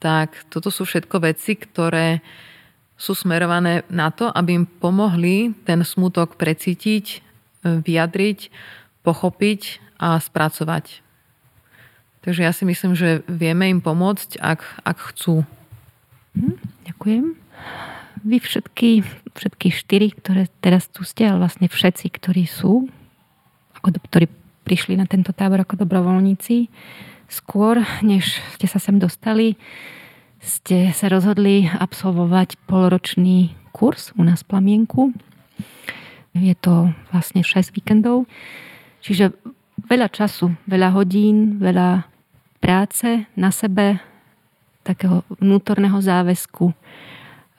tak 0.00 0.32
toto 0.48 0.72
sú 0.72 0.88
všetko 0.88 1.16
veci, 1.20 1.58
ktoré 1.58 2.24
sú 3.00 3.16
smerované 3.16 3.84
na 3.88 4.12
to, 4.12 4.28
aby 4.28 4.60
im 4.60 4.66
pomohli 4.68 5.56
ten 5.64 5.80
smutok 5.84 6.36
precítiť, 6.36 7.24
vyjadriť, 7.64 8.52
pochopiť 9.04 9.60
a 10.00 10.20
spracovať. 10.20 11.04
Takže 12.20 12.44
ja 12.44 12.52
si 12.52 12.68
myslím, 12.68 12.92
že 12.92 13.24
vieme 13.24 13.72
im 13.72 13.80
pomôcť, 13.80 14.36
ak, 14.40 14.60
ak 14.84 14.98
chcú. 15.12 15.44
Hm, 16.36 16.56
ďakujem. 16.92 17.24
Vy 18.20 18.36
všetky, 18.36 19.00
všetky 19.32 19.68
štyri, 19.72 20.12
ktoré 20.12 20.52
teraz 20.60 20.84
tu 20.92 21.00
ste, 21.08 21.24
ale 21.24 21.48
vlastne 21.48 21.72
všetci, 21.72 22.12
ktorí 22.12 22.44
sú, 22.44 22.92
ako, 23.80 23.96
ktorí 24.12 24.28
prišli 24.64 24.96
na 24.96 25.06
tento 25.08 25.32
tábor 25.32 25.62
ako 25.62 25.84
dobrovoľníci. 25.84 26.68
Skôr, 27.30 27.82
než 28.02 28.42
ste 28.58 28.66
sa 28.66 28.82
sem 28.82 28.98
dostali, 28.98 29.54
ste 30.40 30.90
sa 30.96 31.12
rozhodli 31.12 31.68
absolvovať 31.68 32.56
poloročný 32.64 33.54
kurz 33.76 34.10
u 34.16 34.24
nás 34.24 34.42
v 34.42 34.50
Plamienku. 34.56 35.12
Je 36.34 36.54
to 36.56 36.90
vlastne 37.12 37.44
6 37.44 37.74
víkendov. 37.76 38.24
Čiže 39.04 39.36
veľa 39.88 40.08
času, 40.08 40.54
veľa 40.64 40.94
hodín, 40.96 41.60
veľa 41.60 42.06
práce 42.60 43.26
na 43.34 43.50
sebe, 43.50 44.00
takého 44.84 45.22
vnútorného 45.40 46.00
záväzku. 46.00 46.72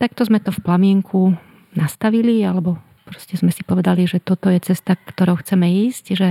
Takto 0.01 0.25
sme 0.25 0.41
to 0.41 0.49
v 0.49 0.63
Plamienku 0.65 1.37
nastavili, 1.77 2.41
alebo 2.41 2.81
proste 3.05 3.37
sme 3.37 3.53
si 3.53 3.61
povedali, 3.61 4.09
že 4.09 4.17
toto 4.17 4.49
je 4.49 4.57
cesta, 4.61 4.97
ktorou 4.97 5.39
chceme 5.41 5.69
ísť, 5.89 6.05
že 6.17 6.29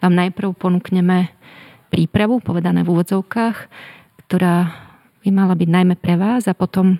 vám 0.00 0.12
najprv 0.16 0.56
ponúkneme 0.56 1.30
prípravu, 1.92 2.40
povedané 2.40 2.82
v 2.82 2.92
úvodzovkách, 2.96 3.56
ktorá 4.26 4.72
by 5.20 5.28
mala 5.28 5.52
byť 5.52 5.68
najmä 5.68 5.94
pre 6.00 6.16
vás 6.16 6.48
a 6.48 6.56
potom 6.56 6.96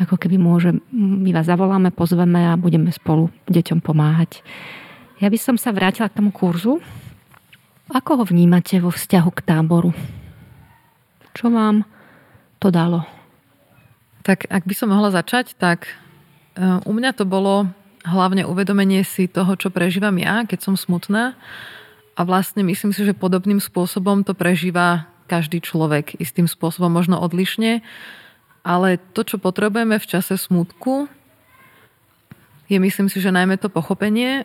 ako 0.00 0.16
keby 0.16 0.40
môže, 0.40 0.72
my 0.92 1.30
vás 1.36 1.46
zavoláme, 1.46 1.92
pozveme 1.92 2.48
a 2.48 2.56
budeme 2.56 2.88
spolu 2.88 3.28
deťom 3.52 3.84
pomáhať. 3.84 4.40
Ja 5.20 5.28
by 5.28 5.38
som 5.38 5.60
sa 5.60 5.70
vrátila 5.70 6.08
k 6.08 6.18
tomu 6.18 6.32
kurzu. 6.32 6.80
Ako 7.92 8.18
ho 8.18 8.24
vnímate 8.24 8.80
vo 8.80 8.88
vzťahu 8.88 9.30
k 9.36 9.44
táboru? 9.44 9.92
Čo 11.36 11.52
vám 11.52 11.84
to 12.56 12.72
dalo? 12.72 13.04
Tak 14.24 14.48
ak 14.48 14.64
by 14.64 14.74
som 14.74 14.88
mohla 14.90 15.12
začať, 15.12 15.52
tak 15.60 15.92
u 16.58 16.92
mňa 16.94 17.12
to 17.12 17.28
bolo 17.28 17.68
hlavne 18.02 18.48
uvedomenie 18.48 19.04
si 19.04 19.28
toho, 19.28 19.54
čo 19.60 19.68
prežívam 19.68 20.16
ja, 20.16 20.48
keď 20.48 20.72
som 20.72 20.74
smutná. 20.74 21.36
A 22.12 22.28
vlastne 22.28 22.60
myslím 22.60 22.92
si, 22.92 23.08
že 23.08 23.16
podobným 23.16 23.60
spôsobom 23.62 24.20
to 24.20 24.36
prežíva 24.36 25.08
každý 25.30 25.64
človek. 25.64 26.20
Istým 26.20 26.44
spôsobom 26.44 26.92
možno 26.92 27.16
odlišne. 27.16 27.80
Ale 28.62 29.00
to, 29.16 29.24
čo 29.24 29.40
potrebujeme 29.40 29.96
v 29.96 30.06
čase 30.06 30.36
smutku, 30.36 31.08
je 32.68 32.78
myslím 32.78 33.08
si, 33.08 33.18
že 33.18 33.34
najmä 33.34 33.58
to 33.58 33.72
pochopenie, 33.72 34.44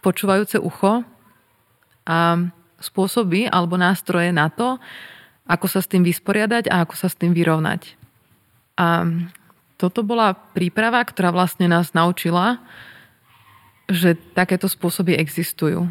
počúvajúce 0.00 0.58
ucho 0.58 1.04
a 2.08 2.18
spôsoby 2.78 3.50
alebo 3.50 3.76
nástroje 3.76 4.30
na 4.30 4.48
to, 4.48 4.78
ako 5.48 5.66
sa 5.66 5.80
s 5.80 5.90
tým 5.90 6.04
vysporiadať 6.04 6.68
a 6.68 6.84
ako 6.84 6.94
sa 6.94 7.08
s 7.08 7.18
tým 7.18 7.32
vyrovnať. 7.32 7.96
A 8.78 9.08
toto 9.78 10.02
bola 10.02 10.34
príprava, 10.34 11.02
ktorá 11.02 11.30
vlastne 11.30 11.66
nás 11.70 11.94
naučila, 11.94 12.62
že 13.88 14.14
takéto 14.36 14.68
spôsoby 14.68 15.16
existujú. 15.16 15.88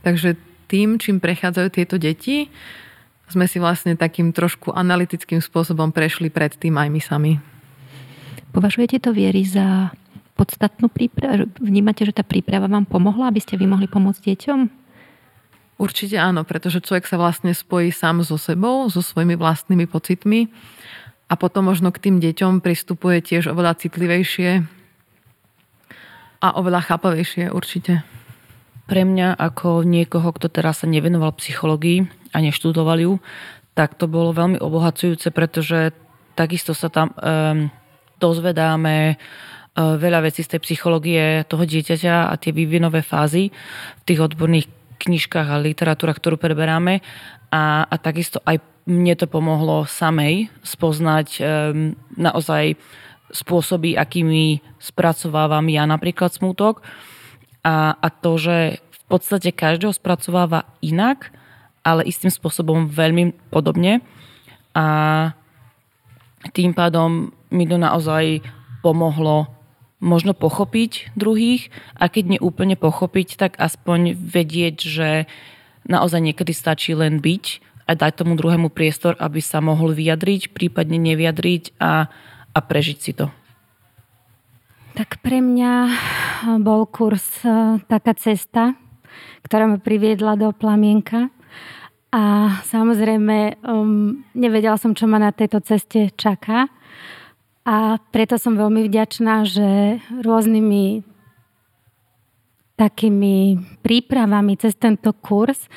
Takže 0.00 0.36
tým, 0.70 0.96
čím 1.02 1.18
prechádzajú 1.18 1.68
tieto 1.74 1.96
deti, 1.98 2.48
sme 3.30 3.46
si 3.46 3.62
vlastne 3.62 3.94
takým 3.94 4.34
trošku 4.34 4.74
analytickým 4.74 5.38
spôsobom 5.38 5.94
prešli 5.94 6.30
predtým 6.30 6.74
aj 6.74 6.88
my 6.90 7.00
sami. 7.00 7.32
Považujete 8.50 8.98
to 8.98 9.14
viery 9.14 9.46
za 9.46 9.94
podstatnú 10.34 10.90
prípravu? 10.90 11.46
Vnímate, 11.62 12.02
že 12.02 12.16
tá 12.16 12.26
príprava 12.26 12.66
vám 12.66 12.88
pomohla, 12.88 13.30
aby 13.30 13.38
ste 13.38 13.54
vy 13.54 13.70
mohli 13.70 13.86
pomôcť 13.86 14.22
deťom? 14.34 14.60
Určite 15.80 16.20
áno, 16.20 16.44
pretože 16.44 16.82
človek 16.84 17.08
sa 17.08 17.16
vlastne 17.16 17.56
spojí 17.56 17.88
sám 17.88 18.20
so 18.20 18.36
sebou, 18.36 18.90
so 18.92 19.00
svojimi 19.00 19.38
vlastnými 19.38 19.88
pocitmi 19.88 20.50
a 21.30 21.38
potom 21.38 21.70
možno 21.70 21.88
k 21.94 22.10
tým 22.10 22.16
deťom 22.20 22.60
pristupuje 22.60 23.22
tiež 23.24 23.48
oveľa 23.54 23.80
citlivejšie 23.80 24.66
a 26.40 26.48
oveľa 26.58 26.84
chápavejšie 26.84 27.48
určite. 27.48 28.04
Pre 28.90 29.06
mňa 29.06 29.38
ako 29.38 29.86
niekoho, 29.86 30.34
kto 30.34 30.50
teraz 30.50 30.82
sa 30.82 30.90
nevenoval 30.90 31.38
psychológii 31.38 32.10
a 32.34 32.42
neštudoval 32.42 32.98
ju, 32.98 33.12
tak 33.78 33.94
to 33.94 34.10
bolo 34.10 34.34
veľmi 34.34 34.58
obohacujúce, 34.58 35.30
pretože 35.30 35.94
takisto 36.34 36.74
sa 36.74 36.90
tam 36.90 37.14
um, 37.14 37.70
dozvedáme 38.18 39.14
uh, 39.14 39.94
veľa 39.94 40.26
vecí 40.26 40.42
z 40.42 40.58
tej 40.58 40.60
psychológie 40.66 41.46
toho 41.46 41.62
dieťaťa 41.62 42.28
a 42.28 42.34
tie 42.34 42.50
vývinové 42.50 43.06
fázy 43.06 43.54
v 43.94 44.02
tých 44.10 44.26
odborných 44.26 44.66
knižkách 44.98 45.48
a 45.54 45.62
literatúrach, 45.62 46.18
ktorú 46.18 46.34
preberáme. 46.34 46.98
A, 47.54 47.86
a 47.86 47.94
takisto 47.94 48.42
aj 48.42 48.58
mne 48.90 49.14
to 49.14 49.30
pomohlo 49.30 49.86
samej 49.86 50.50
spoznať 50.66 51.38
um, 51.38 51.94
naozaj 52.18 52.74
spôsoby, 53.30 53.94
akými 53.94 54.58
spracovávam 54.82 55.62
ja 55.70 55.86
napríklad 55.86 56.34
smutok. 56.34 56.82
A, 57.60 57.94
a 57.96 58.08
to, 58.08 58.40
že 58.40 58.80
v 58.80 59.02
podstate 59.10 59.52
každého 59.52 59.92
spracováva 59.92 60.64
inak, 60.80 61.34
ale 61.84 62.06
istým 62.06 62.32
spôsobom 62.32 62.88
veľmi 62.88 63.36
podobne. 63.52 64.04
A 64.76 64.86
tým 66.54 66.72
pádom 66.72 67.34
mi 67.52 67.64
to 67.68 67.76
naozaj 67.76 68.40
pomohlo 68.80 69.50
možno 70.00 70.32
pochopiť 70.32 71.12
druhých 71.12 71.68
a 71.92 72.08
keď 72.08 72.40
neúplne 72.40 72.74
pochopiť, 72.74 73.36
tak 73.36 73.52
aspoň 73.60 74.16
vedieť, 74.16 74.76
že 74.80 75.08
naozaj 75.84 76.24
niekedy 76.24 76.56
stačí 76.56 76.96
len 76.96 77.20
byť 77.20 77.44
a 77.84 77.92
dať 77.92 78.24
tomu 78.24 78.38
druhému 78.38 78.72
priestor, 78.72 79.18
aby 79.20 79.44
sa 79.44 79.60
mohol 79.60 79.92
vyjadriť, 79.92 80.56
prípadne 80.56 80.96
nevyjadriť 80.96 81.76
a, 81.76 82.08
a 82.54 82.58
prežiť 82.64 82.98
si 82.98 83.12
to. 83.12 83.28
Tak 84.90 85.22
pre 85.22 85.38
mňa 85.38 85.72
bol 86.58 86.82
kurz 86.90 87.46
e, 87.46 87.78
taká 87.86 88.10
cesta, 88.18 88.74
ktorá 89.46 89.70
ma 89.70 89.78
priviedla 89.78 90.34
do 90.34 90.50
plamienka. 90.50 91.30
A 92.10 92.58
samozrejme, 92.66 93.62
um, 93.62 94.26
nevedela 94.34 94.74
som, 94.74 94.98
čo 94.98 95.06
ma 95.06 95.22
na 95.22 95.30
tejto 95.30 95.62
ceste 95.62 96.10
čaká. 96.18 96.66
A 97.62 98.02
preto 98.10 98.34
som 98.34 98.58
veľmi 98.58 98.82
vďačná, 98.90 99.46
že 99.46 100.02
rôznymi 100.10 101.06
takými 102.74 103.62
prípravami 103.86 104.58
cez 104.58 104.74
tento 104.74 105.14
kurz 105.14 105.70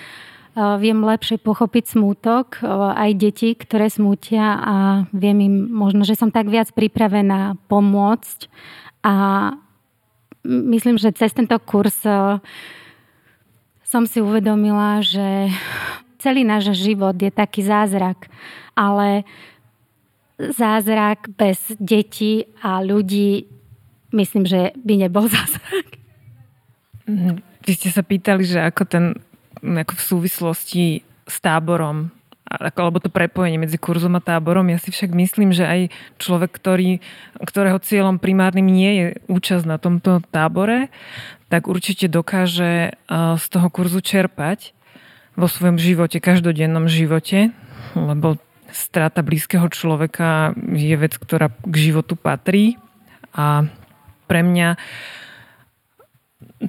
uh, 0.57 0.81
viem 0.81 0.97
lepšie 1.05 1.37
pochopiť 1.37 1.93
smútok 1.93 2.65
uh, 2.65 2.97
aj 2.97 3.11
deti, 3.13 3.53
ktoré 3.53 3.93
smútia 3.93 4.57
a 4.57 4.75
viem 5.13 5.37
im 5.37 5.55
možno, 5.69 6.01
že 6.01 6.17
som 6.17 6.33
tak 6.33 6.49
viac 6.49 6.73
pripravená 6.73 7.61
pomôcť 7.69 8.49
a 9.03 9.13
myslím, 10.47 10.97
že 10.97 11.11
cez 11.11 11.35
tento 11.35 11.59
kurz 11.59 12.03
uh, 12.07 12.39
som 13.83 14.07
si 14.07 14.23
uvedomila, 14.23 15.03
že 15.03 15.51
celý 16.17 16.47
náš 16.47 16.73
život 16.73 17.13
je 17.19 17.29
taký 17.29 17.61
zázrak, 17.67 18.31
ale 18.73 19.27
zázrak 20.39 21.29
bez 21.35 21.59
detí 21.77 22.47
a 22.63 22.81
ľudí, 22.81 23.45
myslím, 24.15 24.47
že 24.47 24.73
by 24.81 24.93
nebol 25.07 25.27
zázrak. 25.35 25.87
Mhm. 27.05 27.43
Vy 27.63 27.71
ste 27.79 27.89
sa 27.95 28.03
pýtali, 28.03 28.43
že 28.43 28.59
ako 28.59 28.83
ten 28.83 29.05
ako 29.63 29.95
v 29.95 30.03
súvislosti 30.03 30.85
s 31.23 31.35
táborom 31.39 32.11
alebo 32.53 33.01
to 33.01 33.09
prepojenie 33.09 33.57
medzi 33.57 33.81
kurzom 33.81 34.13
a 34.13 34.21
táborom. 34.21 34.69
Ja 34.69 34.77
si 34.77 34.93
však 34.93 35.09
myslím, 35.09 35.49
že 35.57 35.65
aj 35.65 35.81
človek, 36.21 36.53
ktorý, 36.53 37.01
ktorého 37.41 37.81
cieľom 37.81 38.21
primárnym 38.21 38.69
nie 38.69 38.91
je 38.93 39.05
účasť 39.25 39.65
na 39.65 39.81
tomto 39.81 40.21
tábore, 40.29 40.93
tak 41.49 41.65
určite 41.65 42.05
dokáže 42.05 42.93
z 43.11 43.45
toho 43.49 43.67
kurzu 43.73 44.05
čerpať 44.05 44.77
vo 45.33 45.49
svojom 45.49 45.81
živote, 45.81 46.21
každodennom 46.21 46.85
živote, 46.85 47.49
lebo 47.97 48.37
strata 48.69 49.25
blízkeho 49.25 49.65
človeka 49.69 50.53
je 50.57 50.93
vec, 50.97 51.17
ktorá 51.17 51.49
k 51.49 51.75
životu 51.77 52.13
patrí 52.13 52.77
a 53.33 53.65
pre 54.29 54.41
mňa 54.45 54.77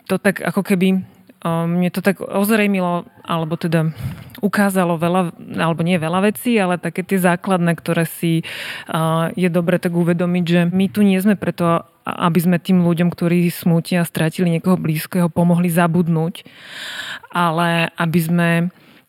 to 0.09 0.17
tak 0.21 0.41
ako 0.41 0.65
keby 0.65 1.05
mne 1.45 1.93
to 1.93 2.01
tak 2.01 2.25
ozrejmilo, 2.25 3.05
alebo 3.21 3.61
teda 3.61 3.93
ukázalo 4.41 4.97
veľa, 4.97 5.37
alebo 5.61 5.85
nie 5.85 6.01
veľa 6.01 6.33
vecí, 6.33 6.57
ale 6.57 6.81
také 6.81 7.05
tie 7.05 7.21
základné, 7.21 7.77
ktoré 7.77 8.09
si 8.09 8.49
je 9.37 9.49
dobre 9.53 9.77
tak 9.77 9.93
uvedomiť, 9.93 10.45
že 10.49 10.61
my 10.73 10.89
tu 10.89 11.05
nie 11.05 11.21
sme 11.21 11.37
preto, 11.37 11.85
aby 12.05 12.41
sme 12.41 12.57
tým 12.57 12.81
ľuďom, 12.85 13.13
ktorí 13.13 13.53
smútia 13.53 14.09
stratili 14.09 14.57
niekoho 14.57 14.81
blízkeho, 14.81 15.29
pomohli 15.29 15.69
zabudnúť, 15.69 16.49
ale 17.29 17.93
aby 17.97 18.21
sme 18.21 18.49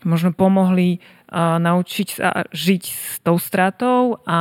možno 0.04 0.36
pomohli 0.36 1.00
naučiť 1.36 2.08
sa 2.12 2.48
žiť 2.52 2.84
s 2.84 3.20
tou 3.24 3.40
stratou 3.40 4.24
a 4.28 4.40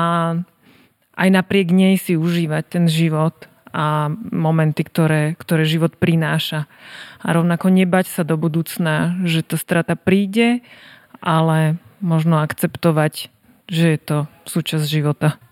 aj 1.15 1.29
napriek 1.31 1.71
nej 1.71 1.95
si 1.95 2.19
užívať 2.19 2.65
ten 2.67 2.85
život 2.91 3.35
a 3.75 4.07
momenty, 4.31 4.87
ktoré, 4.87 5.35
ktoré 5.35 5.67
život 5.67 5.99
prináša. 5.99 6.71
A 7.19 7.35
rovnako 7.35 7.75
nebať 7.75 8.07
sa 8.07 8.23
do 8.23 8.39
budúcna, 8.39 9.19
že 9.27 9.43
tá 9.43 9.59
strata 9.59 9.99
príde, 9.99 10.63
ale 11.19 11.83
možno 11.99 12.39
akceptovať, 12.39 13.35
že 13.67 13.87
je 13.97 13.99
to 13.99 14.19
súčasť 14.47 14.87
života. 14.87 15.43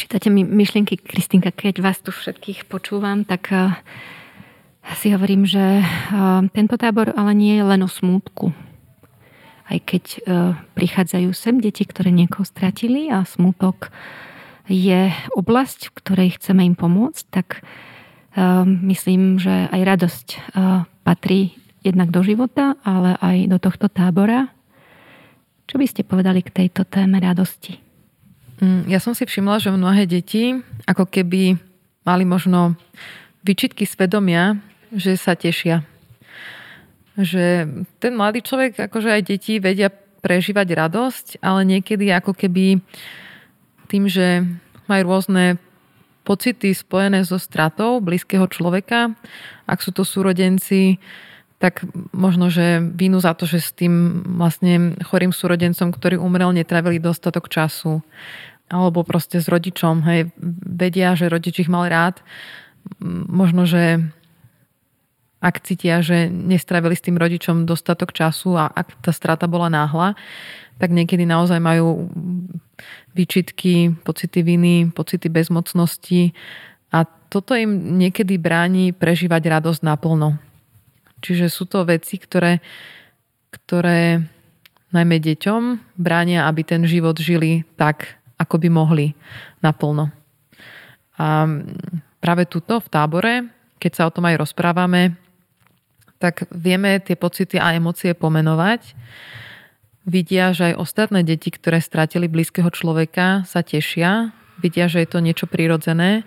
Čítate 0.00 0.32
mi 0.32 0.40
myšlienky, 0.40 0.96
Kristinka, 0.96 1.52
keď 1.52 1.84
vás 1.84 2.00
tu 2.00 2.16
všetkých 2.16 2.64
počúvam, 2.64 3.28
tak 3.28 3.52
uh, 3.52 3.76
si 4.96 5.12
hovorím, 5.12 5.44
že 5.44 5.84
uh, 5.84 6.44
tento 6.56 6.80
tábor 6.80 7.12
ale 7.12 7.36
nie 7.36 7.60
je 7.60 7.64
len 7.64 7.80
o 7.84 7.88
smútku 7.88 8.56
aj 9.66 9.78
keď 9.82 10.04
e, 10.06 10.18
prichádzajú 10.78 11.30
sem 11.34 11.58
deti, 11.58 11.82
ktoré 11.82 12.14
niekoho 12.14 12.46
stratili 12.46 13.10
a 13.10 13.26
smutok 13.26 13.90
je 14.66 15.10
oblasť, 15.34 15.90
v 15.90 15.96
ktorej 15.96 16.28
chceme 16.38 16.66
im 16.66 16.74
pomôcť, 16.74 17.24
tak 17.30 17.58
e, 17.58 17.60
myslím, 18.66 19.38
že 19.38 19.70
aj 19.70 19.80
radosť 19.82 20.26
e, 20.32 20.38
patrí 21.06 21.54
jednak 21.86 22.10
do 22.10 22.20
života, 22.26 22.74
ale 22.82 23.14
aj 23.22 23.36
do 23.46 23.58
tohto 23.62 23.86
tábora. 23.86 24.50
Čo 25.70 25.78
by 25.78 25.86
ste 25.86 26.02
povedali 26.06 26.42
k 26.42 26.54
tejto 26.64 26.86
téme 26.86 27.22
radosti? 27.22 27.78
Mm, 28.58 28.90
ja 28.90 28.98
som 28.98 29.14
si 29.14 29.22
všimla, 29.22 29.62
že 29.62 29.74
mnohé 29.74 30.06
deti 30.10 30.58
ako 30.86 31.06
keby 31.06 31.58
mali 32.02 32.24
možno 32.26 32.74
vyčitky 33.46 33.86
svedomia, 33.86 34.58
že 34.90 35.14
sa 35.14 35.38
tešia 35.38 35.86
že 37.16 37.64
ten 37.96 38.12
mladý 38.12 38.44
človek, 38.44 38.92
akože 38.92 39.08
aj 39.08 39.22
deti 39.24 39.56
vedia 39.56 39.88
prežívať 40.20 40.68
radosť, 40.68 41.26
ale 41.40 41.64
niekedy 41.64 42.12
ako 42.12 42.36
keby 42.36 42.84
tým, 43.86 44.10
že 44.10 44.44
majú 44.90 45.02
rôzne 45.06 45.56
pocity 46.26 46.74
spojené 46.74 47.22
so 47.22 47.38
stratou 47.38 48.02
blízkeho 48.02 48.50
človeka, 48.50 49.14
ak 49.70 49.78
sú 49.78 49.94
to 49.94 50.02
súrodenci, 50.02 50.98
tak 51.56 51.86
možno, 52.12 52.52
že 52.52 52.82
vínu 52.82 53.16
za 53.22 53.32
to, 53.32 53.48
že 53.48 53.62
s 53.62 53.72
tým 53.72 54.26
vlastne 54.36 54.98
chorým 55.06 55.32
súrodencom, 55.32 55.88
ktorý 55.88 56.20
umrel, 56.20 56.52
netravili 56.52 57.00
dostatok 57.00 57.48
času. 57.48 58.02
alebo 58.66 59.06
proste 59.06 59.38
s 59.38 59.46
rodičom, 59.46 60.02
hej, 60.10 60.34
vedia, 60.66 61.14
že 61.14 61.30
rodič 61.30 61.62
ich 61.62 61.70
mal 61.70 61.86
rád, 61.86 62.18
možno, 63.30 63.62
že 63.62 64.02
ak 65.38 65.62
cítia, 65.62 66.02
že 66.02 66.26
nestravili 66.26 66.98
s 66.98 67.04
tým 67.06 67.14
rodičom 67.14 67.62
dostatok 67.62 68.10
času 68.10 68.58
a 68.58 68.66
ak 68.66 68.98
tá 69.06 69.14
strata 69.14 69.46
bola 69.46 69.70
náhla, 69.70 70.18
tak 70.82 70.90
niekedy 70.90 71.22
naozaj 71.22 71.62
majú 71.62 72.10
výčitky, 73.16 73.96
pocity 74.04 74.44
viny, 74.44 74.92
pocity 74.92 75.32
bezmocnosti 75.32 76.36
a 76.92 77.08
toto 77.32 77.56
im 77.56 77.96
niekedy 77.96 78.36
bráni 78.36 78.92
prežívať 78.92 79.42
radosť 79.58 79.80
naplno. 79.82 80.36
Čiže 81.24 81.48
sú 81.48 81.64
to 81.64 81.88
veci, 81.88 82.20
ktoré, 82.20 82.60
ktoré 83.48 84.20
najmä 84.92 85.16
deťom 85.18 85.96
bránia, 85.96 86.44
aby 86.46 86.62
ten 86.62 86.84
život 86.84 87.16
žili 87.16 87.64
tak, 87.80 88.20
ako 88.36 88.60
by 88.60 88.68
mohli 88.68 89.06
naplno. 89.64 90.12
A 91.16 91.48
práve 92.20 92.44
tuto 92.44 92.78
v 92.78 92.90
tábore, 92.92 93.34
keď 93.80 93.92
sa 93.96 94.02
o 94.06 94.14
tom 94.14 94.28
aj 94.28 94.36
rozprávame, 94.36 95.16
tak 96.16 96.48
vieme 96.52 97.00
tie 97.00 97.16
pocity 97.16 97.60
a 97.60 97.76
emócie 97.76 98.12
pomenovať. 98.16 98.96
Vidia, 100.06 100.54
že 100.54 100.72
aj 100.72 100.78
ostatné 100.78 101.26
deti, 101.26 101.50
ktoré 101.50 101.82
stratili 101.82 102.30
blízkeho 102.30 102.70
človeka, 102.70 103.42
sa 103.42 103.66
tešia. 103.66 104.30
Vidia, 104.62 104.86
že 104.86 105.02
je 105.02 105.08
to 105.10 105.18
niečo 105.18 105.50
prirodzené, 105.50 106.22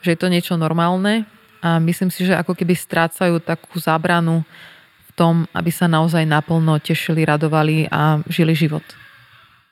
že 0.00 0.14
je 0.14 0.18
to 0.18 0.30
niečo 0.30 0.54
normálne 0.54 1.26
a 1.58 1.82
myslím 1.82 2.08
si, 2.14 2.24
že 2.24 2.38
ako 2.38 2.54
keby 2.54 2.78
strácajú 2.78 3.42
takú 3.42 3.82
zábranu 3.82 4.46
v 5.04 5.10
tom, 5.18 5.34
aby 5.50 5.68
sa 5.74 5.90
naozaj 5.90 6.22
naplno 6.22 6.78
tešili, 6.78 7.26
radovali 7.26 7.90
a 7.90 8.22
žili 8.30 8.54
život. 8.54 8.86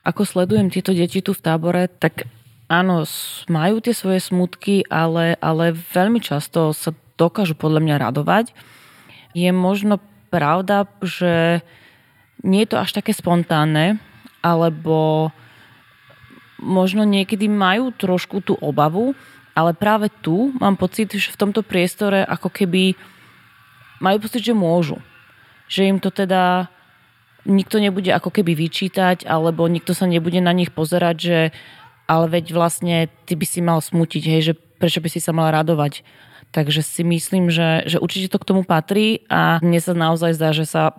Ako 0.02 0.26
sledujem 0.26 0.68
tieto 0.68 0.90
deti 0.90 1.22
tu 1.22 1.30
v 1.30 1.40
tábore, 1.40 1.86
tak 1.86 2.26
áno, 2.66 3.06
majú 3.46 3.78
tie 3.78 3.94
svoje 3.94 4.26
smutky, 4.26 4.82
ale, 4.90 5.38
ale 5.38 5.70
veľmi 5.94 6.18
často 6.18 6.74
sa 6.74 6.90
dokážu 7.14 7.54
podľa 7.54 7.80
mňa 7.80 7.96
radovať 8.10 8.46
je 9.36 9.52
možno 9.52 10.00
pravda, 10.32 10.88
že 11.04 11.60
nie 12.46 12.62
je 12.62 12.70
to 12.70 12.78
až 12.78 12.94
také 12.94 13.10
spontánne, 13.10 13.98
alebo 14.38 15.28
možno 16.62 17.02
niekedy 17.02 17.50
majú 17.50 17.90
trošku 17.90 18.40
tú 18.40 18.54
obavu, 18.62 19.18
ale 19.58 19.74
práve 19.74 20.12
tu 20.22 20.54
mám 20.62 20.78
pocit, 20.78 21.10
že 21.10 21.34
v 21.34 21.40
tomto 21.40 21.66
priestore 21.66 22.22
ako 22.22 22.48
keby 22.48 22.94
majú 23.98 24.22
pocit, 24.22 24.46
že 24.46 24.54
môžu. 24.54 25.02
Že 25.66 25.96
im 25.96 25.98
to 25.98 26.14
teda 26.14 26.70
nikto 27.48 27.82
nebude 27.82 28.10
ako 28.14 28.30
keby 28.30 28.54
vyčítať, 28.54 29.24
alebo 29.26 29.66
nikto 29.66 29.96
sa 29.96 30.06
nebude 30.06 30.38
na 30.38 30.54
nich 30.54 30.70
pozerať, 30.70 31.16
že 31.16 31.38
ale 32.06 32.30
veď 32.30 32.54
vlastne 32.54 33.10
ty 33.26 33.34
by 33.34 33.46
si 33.46 33.58
mal 33.58 33.82
smutiť, 33.82 34.22
hej, 34.30 34.42
že 34.52 34.54
prečo 34.54 35.02
by 35.02 35.08
si 35.10 35.18
sa 35.18 35.34
mal 35.34 35.50
radovať. 35.50 36.06
Takže 36.54 36.80
si 36.86 37.02
myslím, 37.02 37.50
že, 37.50 37.82
že 37.90 37.98
určite 37.98 38.30
to 38.30 38.38
k 38.38 38.48
tomu 38.54 38.62
patrí 38.62 39.26
a 39.26 39.58
mne 39.58 39.82
sa 39.82 39.98
naozaj 39.98 40.38
zdá, 40.38 40.54
že 40.54 40.62
sa 40.62 40.94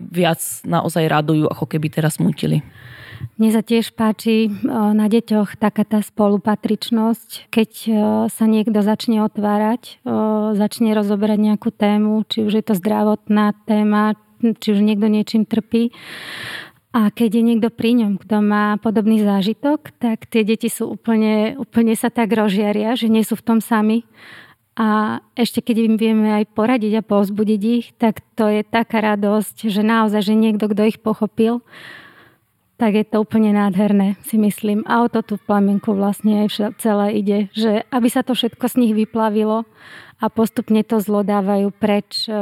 viac 0.00 0.40
naozaj 0.64 1.04
radujú, 1.04 1.44
ako 1.44 1.68
keby 1.68 1.92
teraz 1.92 2.16
smutili. 2.16 2.64
Mne 3.36 3.52
sa 3.52 3.60
tiež 3.60 3.92
páči 3.92 4.48
na 4.72 5.04
deťoch 5.04 5.60
taká 5.60 5.84
tá 5.84 6.00
spolupatričnosť, 6.00 7.52
keď 7.52 7.70
sa 8.32 8.44
niekto 8.48 8.80
začne 8.80 9.20
otvárať, 9.20 10.00
začne 10.56 10.96
rozoberať 10.96 11.36
nejakú 11.36 11.68
tému, 11.68 12.24
či 12.24 12.48
už 12.48 12.52
je 12.56 12.64
to 12.64 12.72
zdravotná 12.80 13.52
téma, 13.68 14.16
či 14.40 14.72
už 14.72 14.80
niekto 14.80 15.12
niečím 15.12 15.44
trpí. 15.44 15.92
A 16.96 17.12
keď 17.12 17.38
je 17.38 17.42
niekto 17.44 17.68
pri 17.68 17.92
ňom, 18.02 18.18
kto 18.18 18.40
má 18.40 18.80
podobný 18.80 19.20
zážitok, 19.20 19.92
tak 20.00 20.24
tie 20.24 20.40
deti 20.40 20.72
sú 20.72 20.88
úplne, 20.88 21.60
úplne 21.60 21.92
sa 21.94 22.08
tak 22.08 22.32
rozžiaria, 22.32 22.96
že 22.96 23.12
nie 23.12 23.20
sú 23.20 23.36
v 23.36 23.44
tom 23.44 23.58
sami 23.60 24.08
a 24.80 25.20
ešte 25.36 25.60
keď 25.60 25.76
im 25.92 25.94
vieme 26.00 26.32
aj 26.40 26.56
poradiť 26.56 27.04
a 27.04 27.04
povzbudiť 27.04 27.62
ich, 27.68 27.92
tak 28.00 28.24
to 28.32 28.48
je 28.48 28.64
taká 28.64 29.04
radosť, 29.12 29.68
že 29.68 29.84
naozaj, 29.84 30.24
že 30.24 30.32
niekto, 30.32 30.72
kto 30.72 30.88
ich 30.88 30.96
pochopil, 30.96 31.60
tak 32.80 32.96
je 32.96 33.04
to 33.04 33.20
úplne 33.20 33.52
nádherné, 33.52 34.16
si 34.24 34.40
myslím. 34.40 34.80
A 34.88 35.04
o 35.04 35.12
to 35.12 35.20
v 35.20 35.44
plamienku 35.44 35.92
vlastne 35.92 36.48
aj 36.48 36.80
celé 36.80 37.20
ide, 37.20 37.38
že 37.52 37.84
aby 37.92 38.08
sa 38.08 38.24
to 38.24 38.32
všetko 38.32 38.64
z 38.72 38.74
nich 38.80 38.92
vyplavilo 38.96 39.68
a 40.20 40.28
postupne 40.28 40.84
to 40.84 41.00
zlodávajú 41.00 41.72
preč. 41.76 42.28
E, 42.28 42.32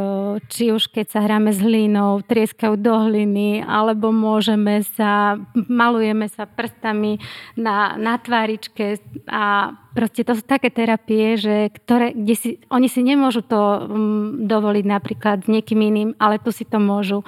či 0.50 0.74
už 0.74 0.90
keď 0.90 1.06
sa 1.14 1.20
hráme 1.22 1.54
s 1.54 1.62
hlinou, 1.62 2.22
trieskajú 2.26 2.74
do 2.74 2.90
hliny, 3.06 3.62
alebo 3.62 4.10
môžeme 4.10 4.82
sa, 4.98 5.38
malujeme 5.54 6.26
sa 6.26 6.46
prstami 6.46 7.22
na, 7.54 7.94
na 7.94 8.18
tváričke 8.18 8.98
a 9.30 9.74
proste 9.94 10.26
to 10.26 10.34
sú 10.34 10.42
také 10.42 10.74
terapie, 10.74 11.38
že 11.38 11.70
ktoré, 11.70 12.14
kde 12.14 12.34
si, 12.34 12.50
oni 12.70 12.90
si 12.90 13.02
nemôžu 13.02 13.46
to 13.46 13.58
um, 13.58 14.46
dovoliť 14.46 14.84
napríklad 14.86 15.46
s 15.46 15.48
niekým 15.50 15.78
iným, 15.78 16.10
ale 16.18 16.42
tu 16.42 16.50
si 16.50 16.66
to 16.66 16.82
môžu. 16.82 17.22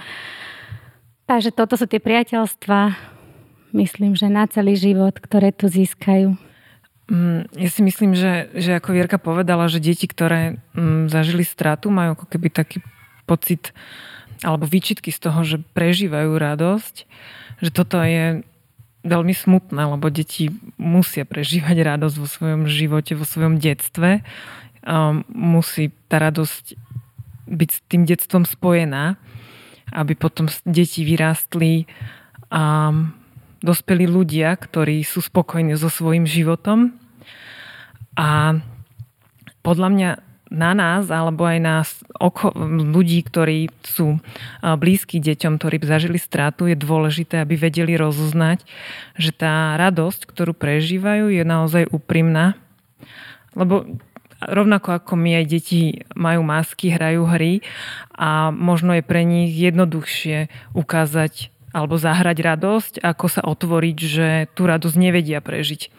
Takže 1.31 1.55
toto 1.55 1.79
sú 1.79 1.87
tie 1.87 2.03
priateľstva, 2.03 2.99
myslím, 3.71 4.19
že 4.19 4.27
na 4.27 4.51
celý 4.51 4.75
život, 4.75 5.15
ktoré 5.15 5.55
tu 5.55 5.71
získajú. 5.71 6.35
Mm, 7.07 7.47
ja 7.55 7.71
si 7.71 7.87
myslím, 7.87 8.19
že, 8.19 8.51
že 8.51 8.75
ako 8.75 8.99
Vierka 8.99 9.15
povedala, 9.15 9.71
že 9.71 9.79
deti, 9.79 10.11
ktoré 10.11 10.59
mm, 10.75 11.07
zažili 11.07 11.47
stratu, 11.47 11.87
majú 11.87 12.19
ako 12.19 12.27
keby 12.35 12.51
taký 12.51 12.83
pocit 13.31 13.71
alebo 14.43 14.67
výčitky 14.67 15.15
z 15.15 15.23
toho, 15.23 15.47
že 15.47 15.63
prežívajú 15.71 16.35
radosť, 16.35 16.95
že 17.63 17.71
toto 17.71 18.03
je 18.03 18.43
veľmi 19.07 19.31
smutné, 19.31 19.87
lebo 19.87 20.11
deti 20.11 20.51
musia 20.83 21.23
prežívať 21.23 21.79
radosť 21.95 22.17
vo 22.19 22.27
svojom 22.27 22.67
živote, 22.67 23.15
vo 23.15 23.23
svojom 23.23 23.63
detstve. 23.63 24.27
Um, 24.83 25.23
musí 25.31 25.95
tá 26.11 26.19
radosť 26.19 26.75
byť 27.47 27.71
s 27.71 27.79
tým 27.87 28.03
detstvom 28.03 28.43
spojená, 28.43 29.15
aby 29.95 30.15
potom 30.15 30.47
deti 30.67 31.03
vyrástli 31.07 31.87
a 32.51 32.91
dospelí 33.61 34.09
ľudia, 34.09 34.57
ktorí 34.57 35.05
sú 35.05 35.21
spokojní 35.21 35.77
so 35.77 35.93
svojím 35.93 36.25
životom 36.25 36.97
a 38.17 38.57
podľa 39.61 39.89
mňa 39.93 40.11
na 40.51 40.75
nás, 40.75 41.07
alebo 41.15 41.47
aj 41.47 41.59
na 41.63 41.87
oko, 42.19 42.51
ľudí, 42.67 43.23
ktorí 43.23 43.71
sú 43.87 44.19
blízki 44.65 45.23
deťom, 45.23 45.63
ktorí 45.63 45.79
zažili 45.87 46.19
stratu, 46.19 46.67
je 46.67 46.75
dôležité, 46.75 47.39
aby 47.39 47.55
vedeli 47.55 47.95
rozoznať, 47.95 48.67
že 49.15 49.31
tá 49.31 49.79
radosť, 49.79 50.27
ktorú 50.27 50.51
prežívajú, 50.59 51.31
je 51.31 51.45
naozaj 51.47 51.87
úprimná. 51.95 52.59
Lebo 53.55 53.87
rovnako 54.45 54.97
ako 55.01 55.13
my 55.17 55.41
aj 55.41 55.47
deti 55.49 56.05
majú 56.17 56.41
masky, 56.45 56.93
hrajú 56.93 57.29
hry 57.29 57.61
a 58.17 58.53
možno 58.53 58.97
je 58.97 59.05
pre 59.05 59.25
nich 59.25 59.53
jednoduchšie 59.53 60.49
ukázať 60.73 61.53
alebo 61.71 61.95
zahrať 61.95 62.39
radosť, 62.43 62.95
ako 62.99 63.27
sa 63.31 63.47
otvoriť, 63.47 63.97
že 64.03 64.29
tú 64.59 64.67
radosť 64.67 64.97
nevedia 64.99 65.39
prežiť 65.39 65.93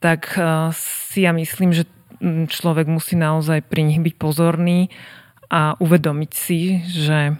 tak 0.00 0.34
eh, 0.34 0.72
si 0.74 1.22
ja 1.22 1.30
myslím, 1.36 1.76
že 1.76 1.84
človek 2.48 2.88
musí 2.88 3.14
naozaj 3.16 3.64
pri 3.64 3.86
nich 3.86 4.00
byť 4.00 4.14
pozorný 4.16 4.92
a 5.48 5.76
uvedomiť 5.80 6.32
si, 6.34 6.84
že 6.84 7.38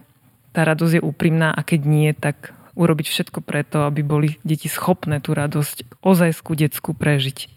tá 0.57 0.65
radosť 0.65 1.01
je 1.01 1.03
úprimná 1.05 1.53
a 1.53 1.61
keď 1.61 1.81
nie, 1.85 2.11
tak 2.17 2.57
urobiť 2.81 3.07
všetko 3.13 3.45
preto, 3.45 3.85
aby 3.85 4.01
boli 4.01 4.29
deti 4.41 4.73
schopné 4.73 5.21
tú 5.21 5.37
radosť 5.37 6.01
ozajskú 6.01 6.57
detskú 6.57 6.97
prežiť. 6.97 7.53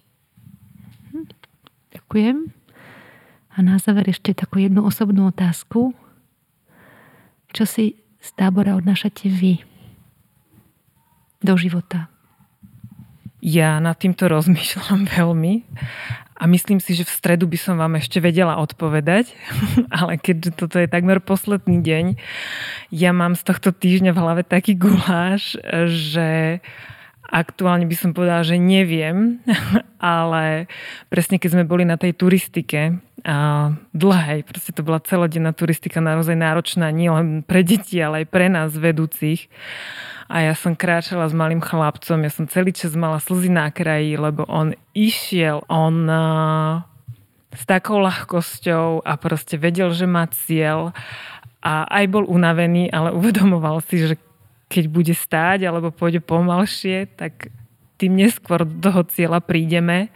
Ďakujem. 1.95 2.62
A 3.53 3.61
na 3.61 3.77
záver 3.77 4.09
ešte 4.09 4.33
takú 4.33 4.57
jednu 4.57 4.81
osobnú 4.81 5.29
otázku. 5.29 5.93
Čo 7.53 7.69
si 7.69 8.01
z 8.17 8.29
tábora 8.33 8.73
odnášate 8.73 9.29
vy 9.29 9.61
do 11.43 11.53
života? 11.53 12.09
Ja 13.43 13.77
nad 13.77 13.99
týmto 14.01 14.25
rozmýšľam 14.33 15.05
veľmi 15.05 15.53
a 16.33 16.43
myslím 16.49 16.81
si, 16.81 16.97
že 16.97 17.05
v 17.05 17.13
stredu 17.13 17.45
by 17.45 17.57
som 17.61 17.75
vám 17.77 18.01
ešte 18.01 18.17
vedela 18.17 18.57
odpovedať, 18.57 19.37
ale 20.01 20.17
keďže 20.17 20.57
toto 20.57 20.81
je 20.81 20.89
takmer 20.89 21.21
posledný 21.21 21.83
deň, 21.85 22.05
ja 22.89 23.11
mám 23.13 23.37
z 23.37 23.43
tohto 23.45 23.69
týždňa 23.69 24.11
v 24.17 24.21
hlave 24.23 24.41
taký 24.41 24.73
guláš, 24.73 25.61
že 25.87 26.57
aktuálne 27.33 27.89
by 27.89 27.95
som 27.97 28.11
povedala, 28.13 28.45
že 28.45 28.57
neviem, 28.57 29.41
ale 30.01 30.65
presne 31.13 31.37
keď 31.37 31.49
sme 31.59 31.69
boli 31.69 31.85
na 31.85 32.01
tej 32.01 32.17
turistike, 32.17 32.97
dlhej, 33.95 34.43
proste 34.43 34.75
to 34.75 34.83
bola 34.83 34.99
celodenná 34.99 35.55
turistika 35.55 36.03
naozaj 36.03 36.35
náročná, 36.35 36.91
nie 36.91 37.07
len 37.07 37.39
pre 37.39 37.63
deti, 37.63 37.95
ale 38.03 38.23
aj 38.23 38.27
pre 38.27 38.51
nás 38.51 38.75
vedúcich 38.75 39.47
a 40.27 40.49
ja 40.49 40.53
som 40.55 40.75
kráčala 40.75 41.27
s 41.27 41.35
malým 41.35 41.63
chlapcom, 41.63 42.19
ja 42.19 42.31
som 42.31 42.47
celý 42.47 42.75
čas 42.75 42.95
mala 42.95 43.23
slzy 43.23 43.51
na 43.51 43.71
kraji, 43.71 44.19
lebo 44.19 44.47
on 44.47 44.75
išiel, 44.91 45.63
on 45.71 46.09
s 47.53 47.63
takou 47.69 48.01
ľahkosťou 48.01 49.05
a 49.05 49.13
proste 49.19 49.55
vedel, 49.55 49.93
že 49.93 50.09
má 50.09 50.25
cieľ 50.27 50.91
a 51.63 51.87
aj 51.87 52.05
bol 52.11 52.25
unavený, 52.27 52.91
ale 52.91 53.15
uvedomoval 53.15 53.79
si, 53.87 54.03
že 54.03 54.15
keď 54.67 54.83
bude 54.89 55.13
stáť 55.13 55.69
alebo 55.69 55.93
pôjde 55.93 56.19
pomalšie, 56.19 57.13
tak 57.13 57.53
tým 58.01 58.17
neskôr 58.17 58.65
do 58.65 58.89
toho 58.89 59.05
cieľa 59.05 59.39
prídeme. 59.39 60.09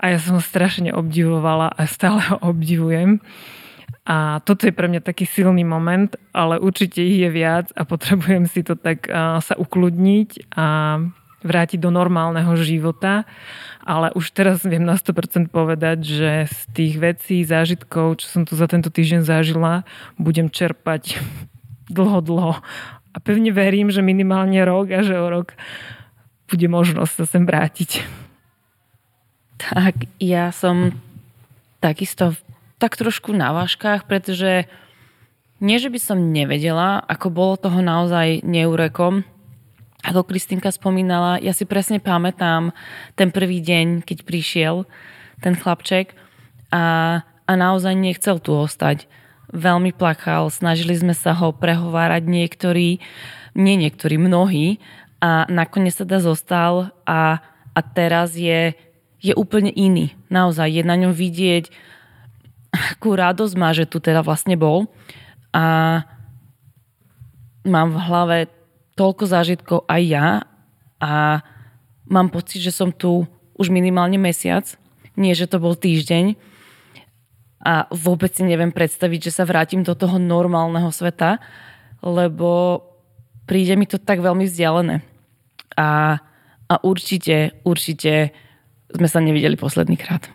A 0.00 0.12
ja 0.12 0.18
som 0.20 0.36
ho 0.36 0.42
strašne 0.44 0.92
obdivovala 0.92 1.72
a 1.72 1.82
stále 1.88 2.20
ho 2.28 2.36
obdivujem. 2.44 3.24
A 4.06 4.38
toto 4.46 4.70
je 4.70 4.74
pre 4.74 4.86
mňa 4.86 5.02
taký 5.02 5.26
silný 5.26 5.66
moment, 5.66 6.14
ale 6.30 6.62
určite 6.62 7.02
ich 7.02 7.26
je 7.26 7.30
viac 7.30 7.74
a 7.74 7.82
potrebujem 7.82 8.46
si 8.46 8.62
to 8.62 8.78
tak 8.78 9.10
sa 9.42 9.54
ukludniť 9.58 10.54
a 10.54 10.66
vrátiť 11.42 11.78
do 11.78 11.90
normálneho 11.94 12.54
života. 12.58 13.26
Ale 13.86 14.10
už 14.18 14.34
teraz 14.34 14.66
viem 14.66 14.82
na 14.82 14.98
100% 14.98 15.50
povedať, 15.50 16.02
že 16.02 16.30
z 16.50 16.58
tých 16.74 16.94
vecí, 16.98 17.46
zážitkov, 17.46 18.18
čo 18.22 18.26
som 18.26 18.42
tu 18.42 18.58
za 18.58 18.66
tento 18.66 18.90
týždeň 18.90 19.22
zažila, 19.22 19.86
budem 20.18 20.50
čerpať 20.50 21.18
dlho, 21.96 22.18
dlho. 22.22 22.54
A 23.10 23.16
pevne 23.22 23.54
verím, 23.54 23.88
že 23.88 24.04
minimálne 24.04 24.58
rok 24.66 24.92
a 24.92 25.00
že 25.00 25.16
o 25.16 25.26
rok 25.30 25.56
bude 26.46 26.66
možnosť 26.70 27.12
sa 27.14 27.24
sem 27.26 27.42
vrátiť. 27.42 28.06
Tak, 29.56 30.08
ja 30.20 30.52
som 30.52 30.92
takisto 31.80 32.36
tak 32.76 32.96
trošku 32.96 33.32
na 33.32 33.56
váškach, 33.56 34.04
pretože 34.04 34.68
nie, 35.56 35.80
že 35.80 35.88
by 35.88 35.96
som 35.96 36.32
nevedela, 36.36 37.00
ako 37.08 37.32
bolo 37.32 37.54
toho 37.56 37.80
naozaj 37.80 38.44
neurekom, 38.44 39.24
ako 40.04 40.28
Kristinka 40.28 40.68
spomínala, 40.68 41.40
ja 41.40 41.56
si 41.56 41.64
presne 41.64 41.98
pamätám 41.98 42.70
ten 43.16 43.32
prvý 43.32 43.64
deň, 43.64 44.04
keď 44.04 44.18
prišiel 44.22 44.84
ten 45.40 45.56
chlapček 45.56 46.14
a, 46.70 47.18
a 47.24 47.52
naozaj 47.56 47.96
nechcel 47.96 48.38
tu 48.38 48.54
ostať. 48.54 49.08
Veľmi 49.50 49.96
plakal, 49.96 50.52
snažili 50.52 50.94
sme 50.94 51.16
sa 51.16 51.32
ho 51.32 51.50
prehovárať 51.50 52.28
niektorí, 52.28 53.00
nie 53.56 53.74
niektorí, 53.80 54.20
mnohí 54.20 54.78
a 55.18 55.48
nakoniec 55.48 55.96
teda 55.96 56.20
zostal 56.20 56.92
a, 57.08 57.40
a 57.72 57.80
teraz 57.80 58.36
je, 58.36 58.76
je 59.20 59.32
úplne 59.32 59.72
iný. 59.72 60.12
Naozaj 60.28 60.68
je 60.70 60.82
na 60.84 60.96
ňom 60.96 61.12
vidieť 61.12 61.72
akú 62.76 63.16
radosť 63.16 63.54
má, 63.56 63.72
že 63.72 63.88
tu 63.88 63.98
teda 63.98 64.20
vlastne 64.20 64.54
bol. 64.54 64.88
A 65.56 66.04
mám 67.64 67.88
v 67.96 68.02
hlave 68.04 68.38
toľko 68.96 69.24
zážitkov 69.24 69.78
aj 69.88 70.02
ja 70.04 70.28
a 71.00 71.40
mám 72.08 72.28
pocit, 72.28 72.60
že 72.60 72.72
som 72.72 72.92
tu 72.92 73.24
už 73.56 73.72
minimálne 73.72 74.20
mesiac, 74.20 74.64
nie 75.16 75.32
že 75.32 75.48
to 75.48 75.56
bol 75.60 75.72
týždeň 75.72 76.36
a 77.66 77.88
vôbec 77.90 78.30
si 78.30 78.44
neviem 78.44 78.70
predstaviť, 78.70 79.32
že 79.32 79.42
sa 79.42 79.48
vrátim 79.48 79.82
do 79.82 79.96
toho 79.96 80.20
normálneho 80.20 80.92
sveta, 80.92 81.40
lebo 82.04 82.84
príde 83.48 83.74
mi 83.74 83.88
to 83.88 83.98
tak 83.98 84.20
veľmi 84.20 84.44
vzdialené. 84.44 85.02
A, 85.74 86.20
a 86.68 86.74
určite, 86.84 87.58
určite 87.66 88.30
sme 88.92 89.08
sa 89.10 89.18
nevideli 89.18 89.58
posledný 89.58 89.98
krát. 89.98 90.30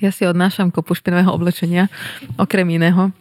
Ja 0.00 0.08
si 0.08 0.24
odnášam 0.24 0.72
kopu 0.72 0.96
špinavého 0.96 1.28
oblečenia, 1.28 1.92
okrem 2.40 2.64
iného. 2.72 3.12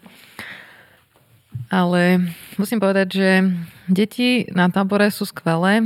Ale 1.67 2.32
musím 2.56 2.80
povedať, 2.80 3.08
že 3.19 3.30
deti 3.91 4.48
na 4.56 4.72
tábore 4.72 5.12
sú 5.12 5.28
skvelé. 5.28 5.84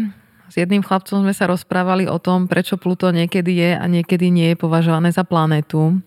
S 0.54 0.62
jedným 0.62 0.86
chlapcom 0.86 1.26
sme 1.26 1.34
sa 1.34 1.50
rozprávali 1.50 2.06
o 2.06 2.22
tom, 2.22 2.46
prečo 2.46 2.78
Pluto 2.78 3.10
niekedy 3.10 3.58
je 3.58 3.72
a 3.74 3.86
niekedy 3.90 4.30
nie 4.30 4.54
je 4.54 4.62
považované 4.62 5.10
za 5.10 5.26
planétu. 5.26 5.98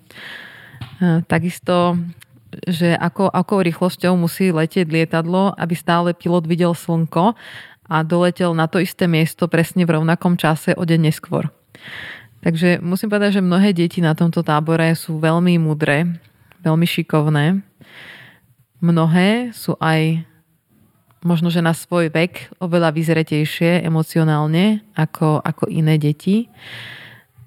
E, 1.02 1.26
takisto, 1.26 1.98
že 2.62 2.94
ako, 2.94 3.26
akou 3.26 3.58
rýchlosťou 3.58 4.14
musí 4.14 4.54
letieť 4.54 4.86
lietadlo, 4.86 5.50
aby 5.58 5.74
stále 5.74 6.14
pilot 6.14 6.46
videl 6.46 6.78
slnko 6.78 7.34
a 7.90 7.96
doletel 8.06 8.54
na 8.54 8.70
to 8.70 8.78
isté 8.78 9.10
miesto 9.10 9.50
presne 9.50 9.82
v 9.82 9.98
rovnakom 9.98 10.38
čase 10.38 10.78
o 10.78 10.82
deň 10.86 11.10
neskôr. 11.10 11.50
Takže 12.46 12.78
musím 12.78 13.10
povedať, 13.10 13.40
že 13.40 13.46
mnohé 13.46 13.74
deti 13.74 13.98
na 13.98 14.14
tomto 14.14 14.46
tábore 14.46 14.94
sú 14.94 15.18
veľmi 15.18 15.58
mudré, 15.58 16.06
veľmi 16.62 16.86
šikovné. 16.86 17.58
Mnohé 18.78 19.50
sú 19.50 19.74
aj 19.82 20.22
možno, 21.26 21.50
že 21.50 21.58
na 21.58 21.74
svoj 21.74 22.06
vek 22.14 22.54
oveľa 22.62 22.94
vyzretejšie 22.94 23.82
emocionálne 23.82 24.86
ako, 24.94 25.42
ako 25.42 25.66
iné 25.66 25.98
deti. 25.98 26.46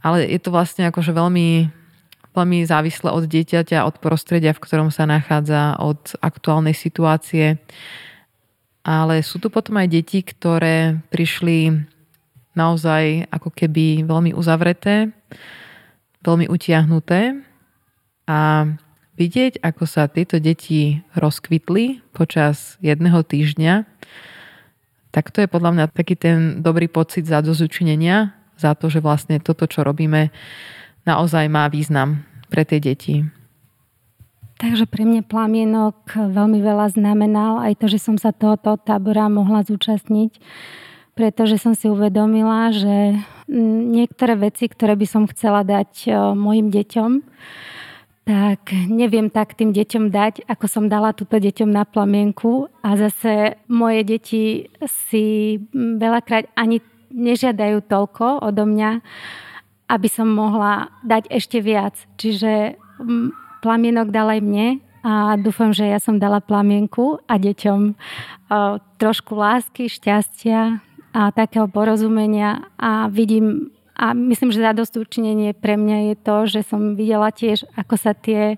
Ale 0.04 0.28
je 0.28 0.40
to 0.44 0.52
vlastne 0.52 0.84
akože 0.92 1.16
veľmi, 1.16 1.72
veľmi 2.36 2.58
závislé 2.68 3.10
od 3.16 3.24
dieťaťa, 3.24 3.88
od 3.88 4.04
prostredia, 4.04 4.52
v 4.52 4.64
ktorom 4.64 4.92
sa 4.92 5.08
nachádza, 5.08 5.80
od 5.80 6.20
aktuálnej 6.20 6.76
situácie. 6.76 7.56
Ale 8.84 9.24
sú 9.24 9.40
tu 9.40 9.48
potom 9.48 9.80
aj 9.80 9.88
deti, 9.92 10.24
ktoré 10.24 11.00
prišli 11.08 11.88
naozaj 12.58 13.30
ako 13.30 13.50
keby 13.54 14.06
veľmi 14.06 14.32
uzavreté, 14.34 15.14
veľmi 16.24 16.50
utiahnuté 16.50 17.42
a 18.30 18.70
vidieť, 19.20 19.60
ako 19.60 19.84
sa 19.84 20.08
tieto 20.08 20.40
deti 20.40 21.04
rozkvitli 21.16 22.00
počas 22.16 22.80
jedného 22.80 23.20
týždňa, 23.26 23.84
tak 25.10 25.34
to 25.34 25.42
je 25.42 25.50
podľa 25.50 25.72
mňa 25.76 25.86
taký 25.92 26.16
ten 26.16 26.62
dobrý 26.62 26.86
pocit 26.86 27.26
za 27.26 27.42
dozučinenia, 27.42 28.32
za 28.56 28.78
to, 28.78 28.88
že 28.88 29.02
vlastne 29.02 29.42
toto, 29.42 29.66
čo 29.66 29.82
robíme, 29.82 30.30
naozaj 31.04 31.50
má 31.50 31.66
význam 31.68 32.24
pre 32.48 32.64
tie 32.64 32.78
deti. 32.78 33.26
Takže 34.60 34.92
pre 34.92 35.08
mňa 35.08 35.24
plamienok 35.24 35.96
veľmi 36.12 36.60
veľa 36.60 36.92
znamenal 36.92 37.64
aj 37.64 37.80
to, 37.80 37.86
že 37.88 38.04
som 38.04 38.20
sa 38.20 38.36
tohoto 38.36 38.76
tábora 38.76 39.32
mohla 39.32 39.64
zúčastniť 39.64 40.36
pretože 41.20 41.60
som 41.60 41.76
si 41.76 41.92
uvedomila, 41.92 42.72
že 42.72 43.20
niektoré 43.52 44.40
veci, 44.40 44.72
ktoré 44.72 44.96
by 44.96 45.04
som 45.04 45.28
chcela 45.28 45.68
dať 45.68 46.08
mojim 46.32 46.72
deťom, 46.72 47.12
tak 48.24 48.72
neviem 48.88 49.28
tak 49.28 49.60
tým 49.60 49.76
deťom 49.76 50.16
dať, 50.16 50.48
ako 50.48 50.66
som 50.72 50.86
dala 50.88 51.12
túto 51.12 51.36
deťom 51.36 51.68
na 51.68 51.84
plamienku. 51.84 52.72
A 52.80 52.96
zase 52.96 53.60
moje 53.68 54.08
deti 54.08 54.44
si 55.10 55.60
veľakrát 55.76 56.48
ani 56.56 56.80
nežiadajú 57.12 57.84
toľko 57.84 58.40
odo 58.40 58.64
mňa, 58.64 59.04
aby 59.92 60.08
som 60.08 60.30
mohla 60.32 60.88
dať 61.04 61.28
ešte 61.36 61.60
viac. 61.60 62.00
Čiže 62.16 62.80
plamienok 63.60 64.16
dal 64.16 64.40
aj 64.40 64.42
mne 64.46 64.68
a 65.04 65.36
dúfam, 65.36 65.76
že 65.76 65.84
ja 65.84 66.00
som 66.00 66.16
dala 66.16 66.40
plamienku 66.40 67.20
a 67.28 67.36
deťom 67.36 67.98
trošku 69.02 69.36
lásky, 69.36 69.92
šťastia, 69.92 70.86
a 71.14 71.34
takého 71.34 71.66
porozumenia 71.66 72.70
a 72.78 73.10
vidím 73.10 73.74
a 74.00 74.16
myslím, 74.16 74.56
že 74.56 74.64
zadosť 74.64 74.96
učinenie 74.96 75.52
pre 75.52 75.76
mňa 75.76 75.98
je 76.08 76.16
to, 76.24 76.36
že 76.48 76.62
som 76.64 76.96
videla 76.96 77.36
tiež, 77.36 77.68
ako 77.76 78.00
sa 78.00 78.16
tie 78.16 78.56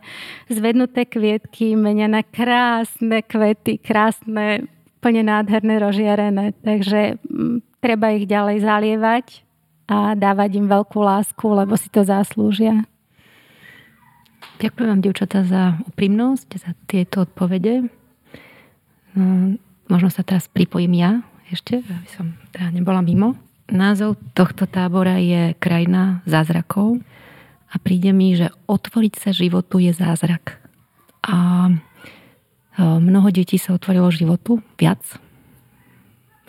zvednuté 0.54 1.10
kvietky 1.10 1.74
menia 1.74 2.06
na 2.06 2.22
krásne 2.22 3.26
kvety, 3.26 3.82
krásne, 3.82 4.70
plne 5.02 5.26
nádherné, 5.26 5.82
rozžiarené. 5.82 6.54
Takže 6.62 7.18
m, 7.26 7.58
mm, 7.58 7.58
treba 7.82 8.14
ich 8.14 8.30
ďalej 8.30 8.62
zalievať 8.62 9.26
a 9.90 10.14
dávať 10.14 10.62
im 10.62 10.70
veľkú 10.70 11.02
lásku, 11.02 11.42
lebo 11.42 11.74
si 11.74 11.90
to 11.90 12.06
zaslúžia. 12.06 12.86
Ďakujem 14.62 14.88
vám, 14.94 15.02
dievčatá, 15.02 15.42
za 15.42 15.82
úprimnosť, 15.90 16.50
za 16.62 16.78
tieto 16.86 17.26
odpovede. 17.26 17.90
No, 19.18 19.58
možno 19.90 20.14
sa 20.14 20.22
teraz 20.22 20.46
pripojím 20.46 21.02
ja 21.02 21.26
ešte, 21.52 21.84
aby 21.84 22.10
som 22.10 22.34
teda 22.56 22.72
nebola 22.72 23.04
mimo. 23.04 23.36
Názov 23.72 24.20
tohto 24.36 24.68
tábora 24.68 25.20
je 25.20 25.56
Krajina 25.56 26.20
zázrakov 26.28 27.00
a 27.72 27.76
príde 27.80 28.12
mi, 28.12 28.36
že 28.36 28.52
otvoriť 28.68 29.14
sa 29.16 29.32
životu 29.32 29.80
je 29.80 29.96
zázrak. 29.96 30.60
A 31.24 31.70
e, 31.70 31.74
mnoho 32.82 33.32
detí 33.32 33.56
sa 33.56 33.78
otvorilo 33.78 34.12
životu, 34.12 34.60
viac, 34.76 35.00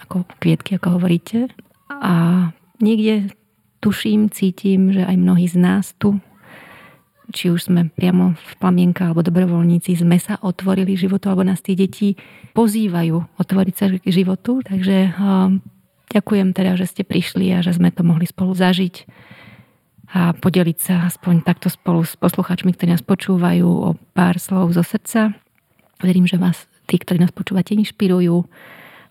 ako 0.03 0.27
kvietky, 0.43 0.75
ako 0.75 0.99
hovoríte. 0.99 1.47
A 1.87 2.51
niekde 2.83 3.31
tuším, 3.79 4.35
cítim, 4.35 4.91
že 4.91 5.07
aj 5.07 5.15
mnohí 5.15 5.47
z 5.47 5.57
nás 5.63 5.95
tu 5.95 6.19
či 7.33 7.49
už 7.49 7.73
sme 7.73 7.89
priamo 7.89 8.37
v 8.37 8.53
plamienkach 8.61 9.11
alebo 9.11 9.25
dobrovoľníci, 9.25 9.97
sme 9.97 10.21
sa 10.21 10.37
otvorili 10.39 10.95
životu, 10.95 11.33
alebo 11.33 11.43
nás 11.49 11.65
tie 11.65 11.73
deti 11.73 12.15
pozývajú 12.53 13.41
otvoriť 13.41 13.75
sa 13.75 13.89
k 13.89 14.07
životu. 14.13 14.61
Takže 14.61 15.17
ďakujem 16.13 16.53
teda, 16.53 16.77
že 16.77 16.87
ste 16.87 17.03
prišli 17.03 17.49
a 17.57 17.65
že 17.65 17.73
sme 17.73 17.89
to 17.89 18.05
mohli 18.05 18.29
spolu 18.29 18.53
zažiť 18.53 19.09
a 20.13 20.37
podeliť 20.37 20.79
sa 20.79 21.09
aspoň 21.09 21.41
takto 21.41 21.73
spolu 21.73 22.05
s 22.05 22.21
posluchačmi, 22.21 22.77
ktorí 22.77 22.93
nás 22.93 23.01
počúvajú 23.01 23.65
o 23.65 23.97
pár 24.13 24.37
slov 24.37 24.77
zo 24.77 24.85
srdca. 24.85 25.33
Verím, 26.05 26.29
že 26.29 26.37
vás 26.37 26.69
tí, 26.85 27.01
ktorí 27.01 27.17
nás 27.17 27.33
počúvate, 27.33 27.73
inšpirujú. 27.73 28.45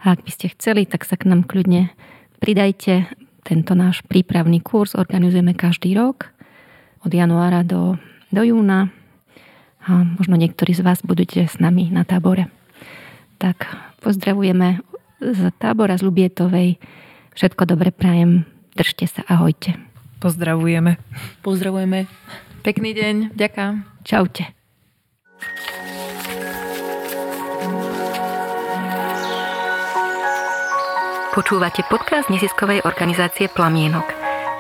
A 0.05 0.13
ak 0.13 0.21
by 0.21 0.29
ste 0.29 0.53
chceli, 0.53 0.85
tak 0.85 1.01
sa 1.09 1.17
k 1.17 1.25
nám 1.25 1.49
kľudne 1.49 1.89
pridajte. 2.37 3.09
Tento 3.41 3.73
náš 3.73 4.05
prípravný 4.05 4.61
kurz 4.61 4.93
organizujeme 4.93 5.57
každý 5.57 5.97
rok 5.97 6.29
od 7.01 7.09
januára 7.09 7.65
do 7.65 7.97
do 8.31 8.41
júna 8.41 8.89
a 9.83 10.07
možno 10.17 10.39
niektorí 10.39 10.73
z 10.73 10.81
vás 10.81 11.03
budete 11.03 11.45
s 11.45 11.59
nami 11.59 11.91
na 11.91 12.07
tábore. 12.07 12.47
Tak 13.37 13.67
pozdravujeme 14.01 14.81
z 15.21 15.53
tábora 15.59 15.99
z 15.99 16.05
Lubietovej 16.07 16.81
Všetko 17.31 17.63
dobre 17.63 17.95
prajem. 17.95 18.43
Držte 18.75 19.07
sa, 19.07 19.21
ahojte. 19.27 19.75
Pozdravujeme. 20.19 20.99
Pozdravujeme. 21.43 22.07
Pekný 22.61 22.91
deň, 22.93 23.15
ďakujem. 23.33 23.73
Čaute. 24.03 24.43
Počúvate 31.31 31.87
podcast 31.87 32.27
neziskovej 32.27 32.83
organizácie 32.83 33.47
Plamienok. 33.47 34.05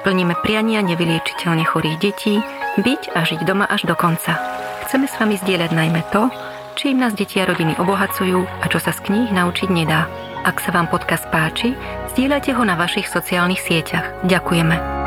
Plníme 0.07 0.39
priania 0.39 0.79
nevyliečiteľne 0.79 1.67
chorých 1.67 1.97
detí, 1.99 2.39
byť 2.79 3.11
a 3.11 3.27
žiť 3.27 3.43
doma 3.43 3.67
až 3.67 3.89
do 3.89 3.95
konca. 3.99 4.39
Chceme 4.87 5.07
s 5.09 5.15
vami 5.19 5.35
zdieľať 5.35 5.71
najmä 5.75 6.01
to, 6.15 6.31
čím 6.79 7.03
nás 7.03 7.11
deti 7.11 7.43
a 7.43 7.47
rodiny 7.47 7.75
obohacujú 7.75 8.47
a 8.47 8.65
čo 8.71 8.79
sa 8.79 8.95
z 8.95 9.03
kníh 9.03 9.29
naučiť 9.33 9.67
nedá. 9.67 10.07
Ak 10.47 10.63
sa 10.63 10.71
vám 10.71 10.87
podcast 10.87 11.27
páči, 11.29 11.75
zdieľajte 12.15 12.55
ho 12.55 12.63
na 12.63 12.79
vašich 12.79 13.11
sociálnych 13.11 13.59
sieťach. 13.59 14.23
Ďakujeme. 14.23 15.00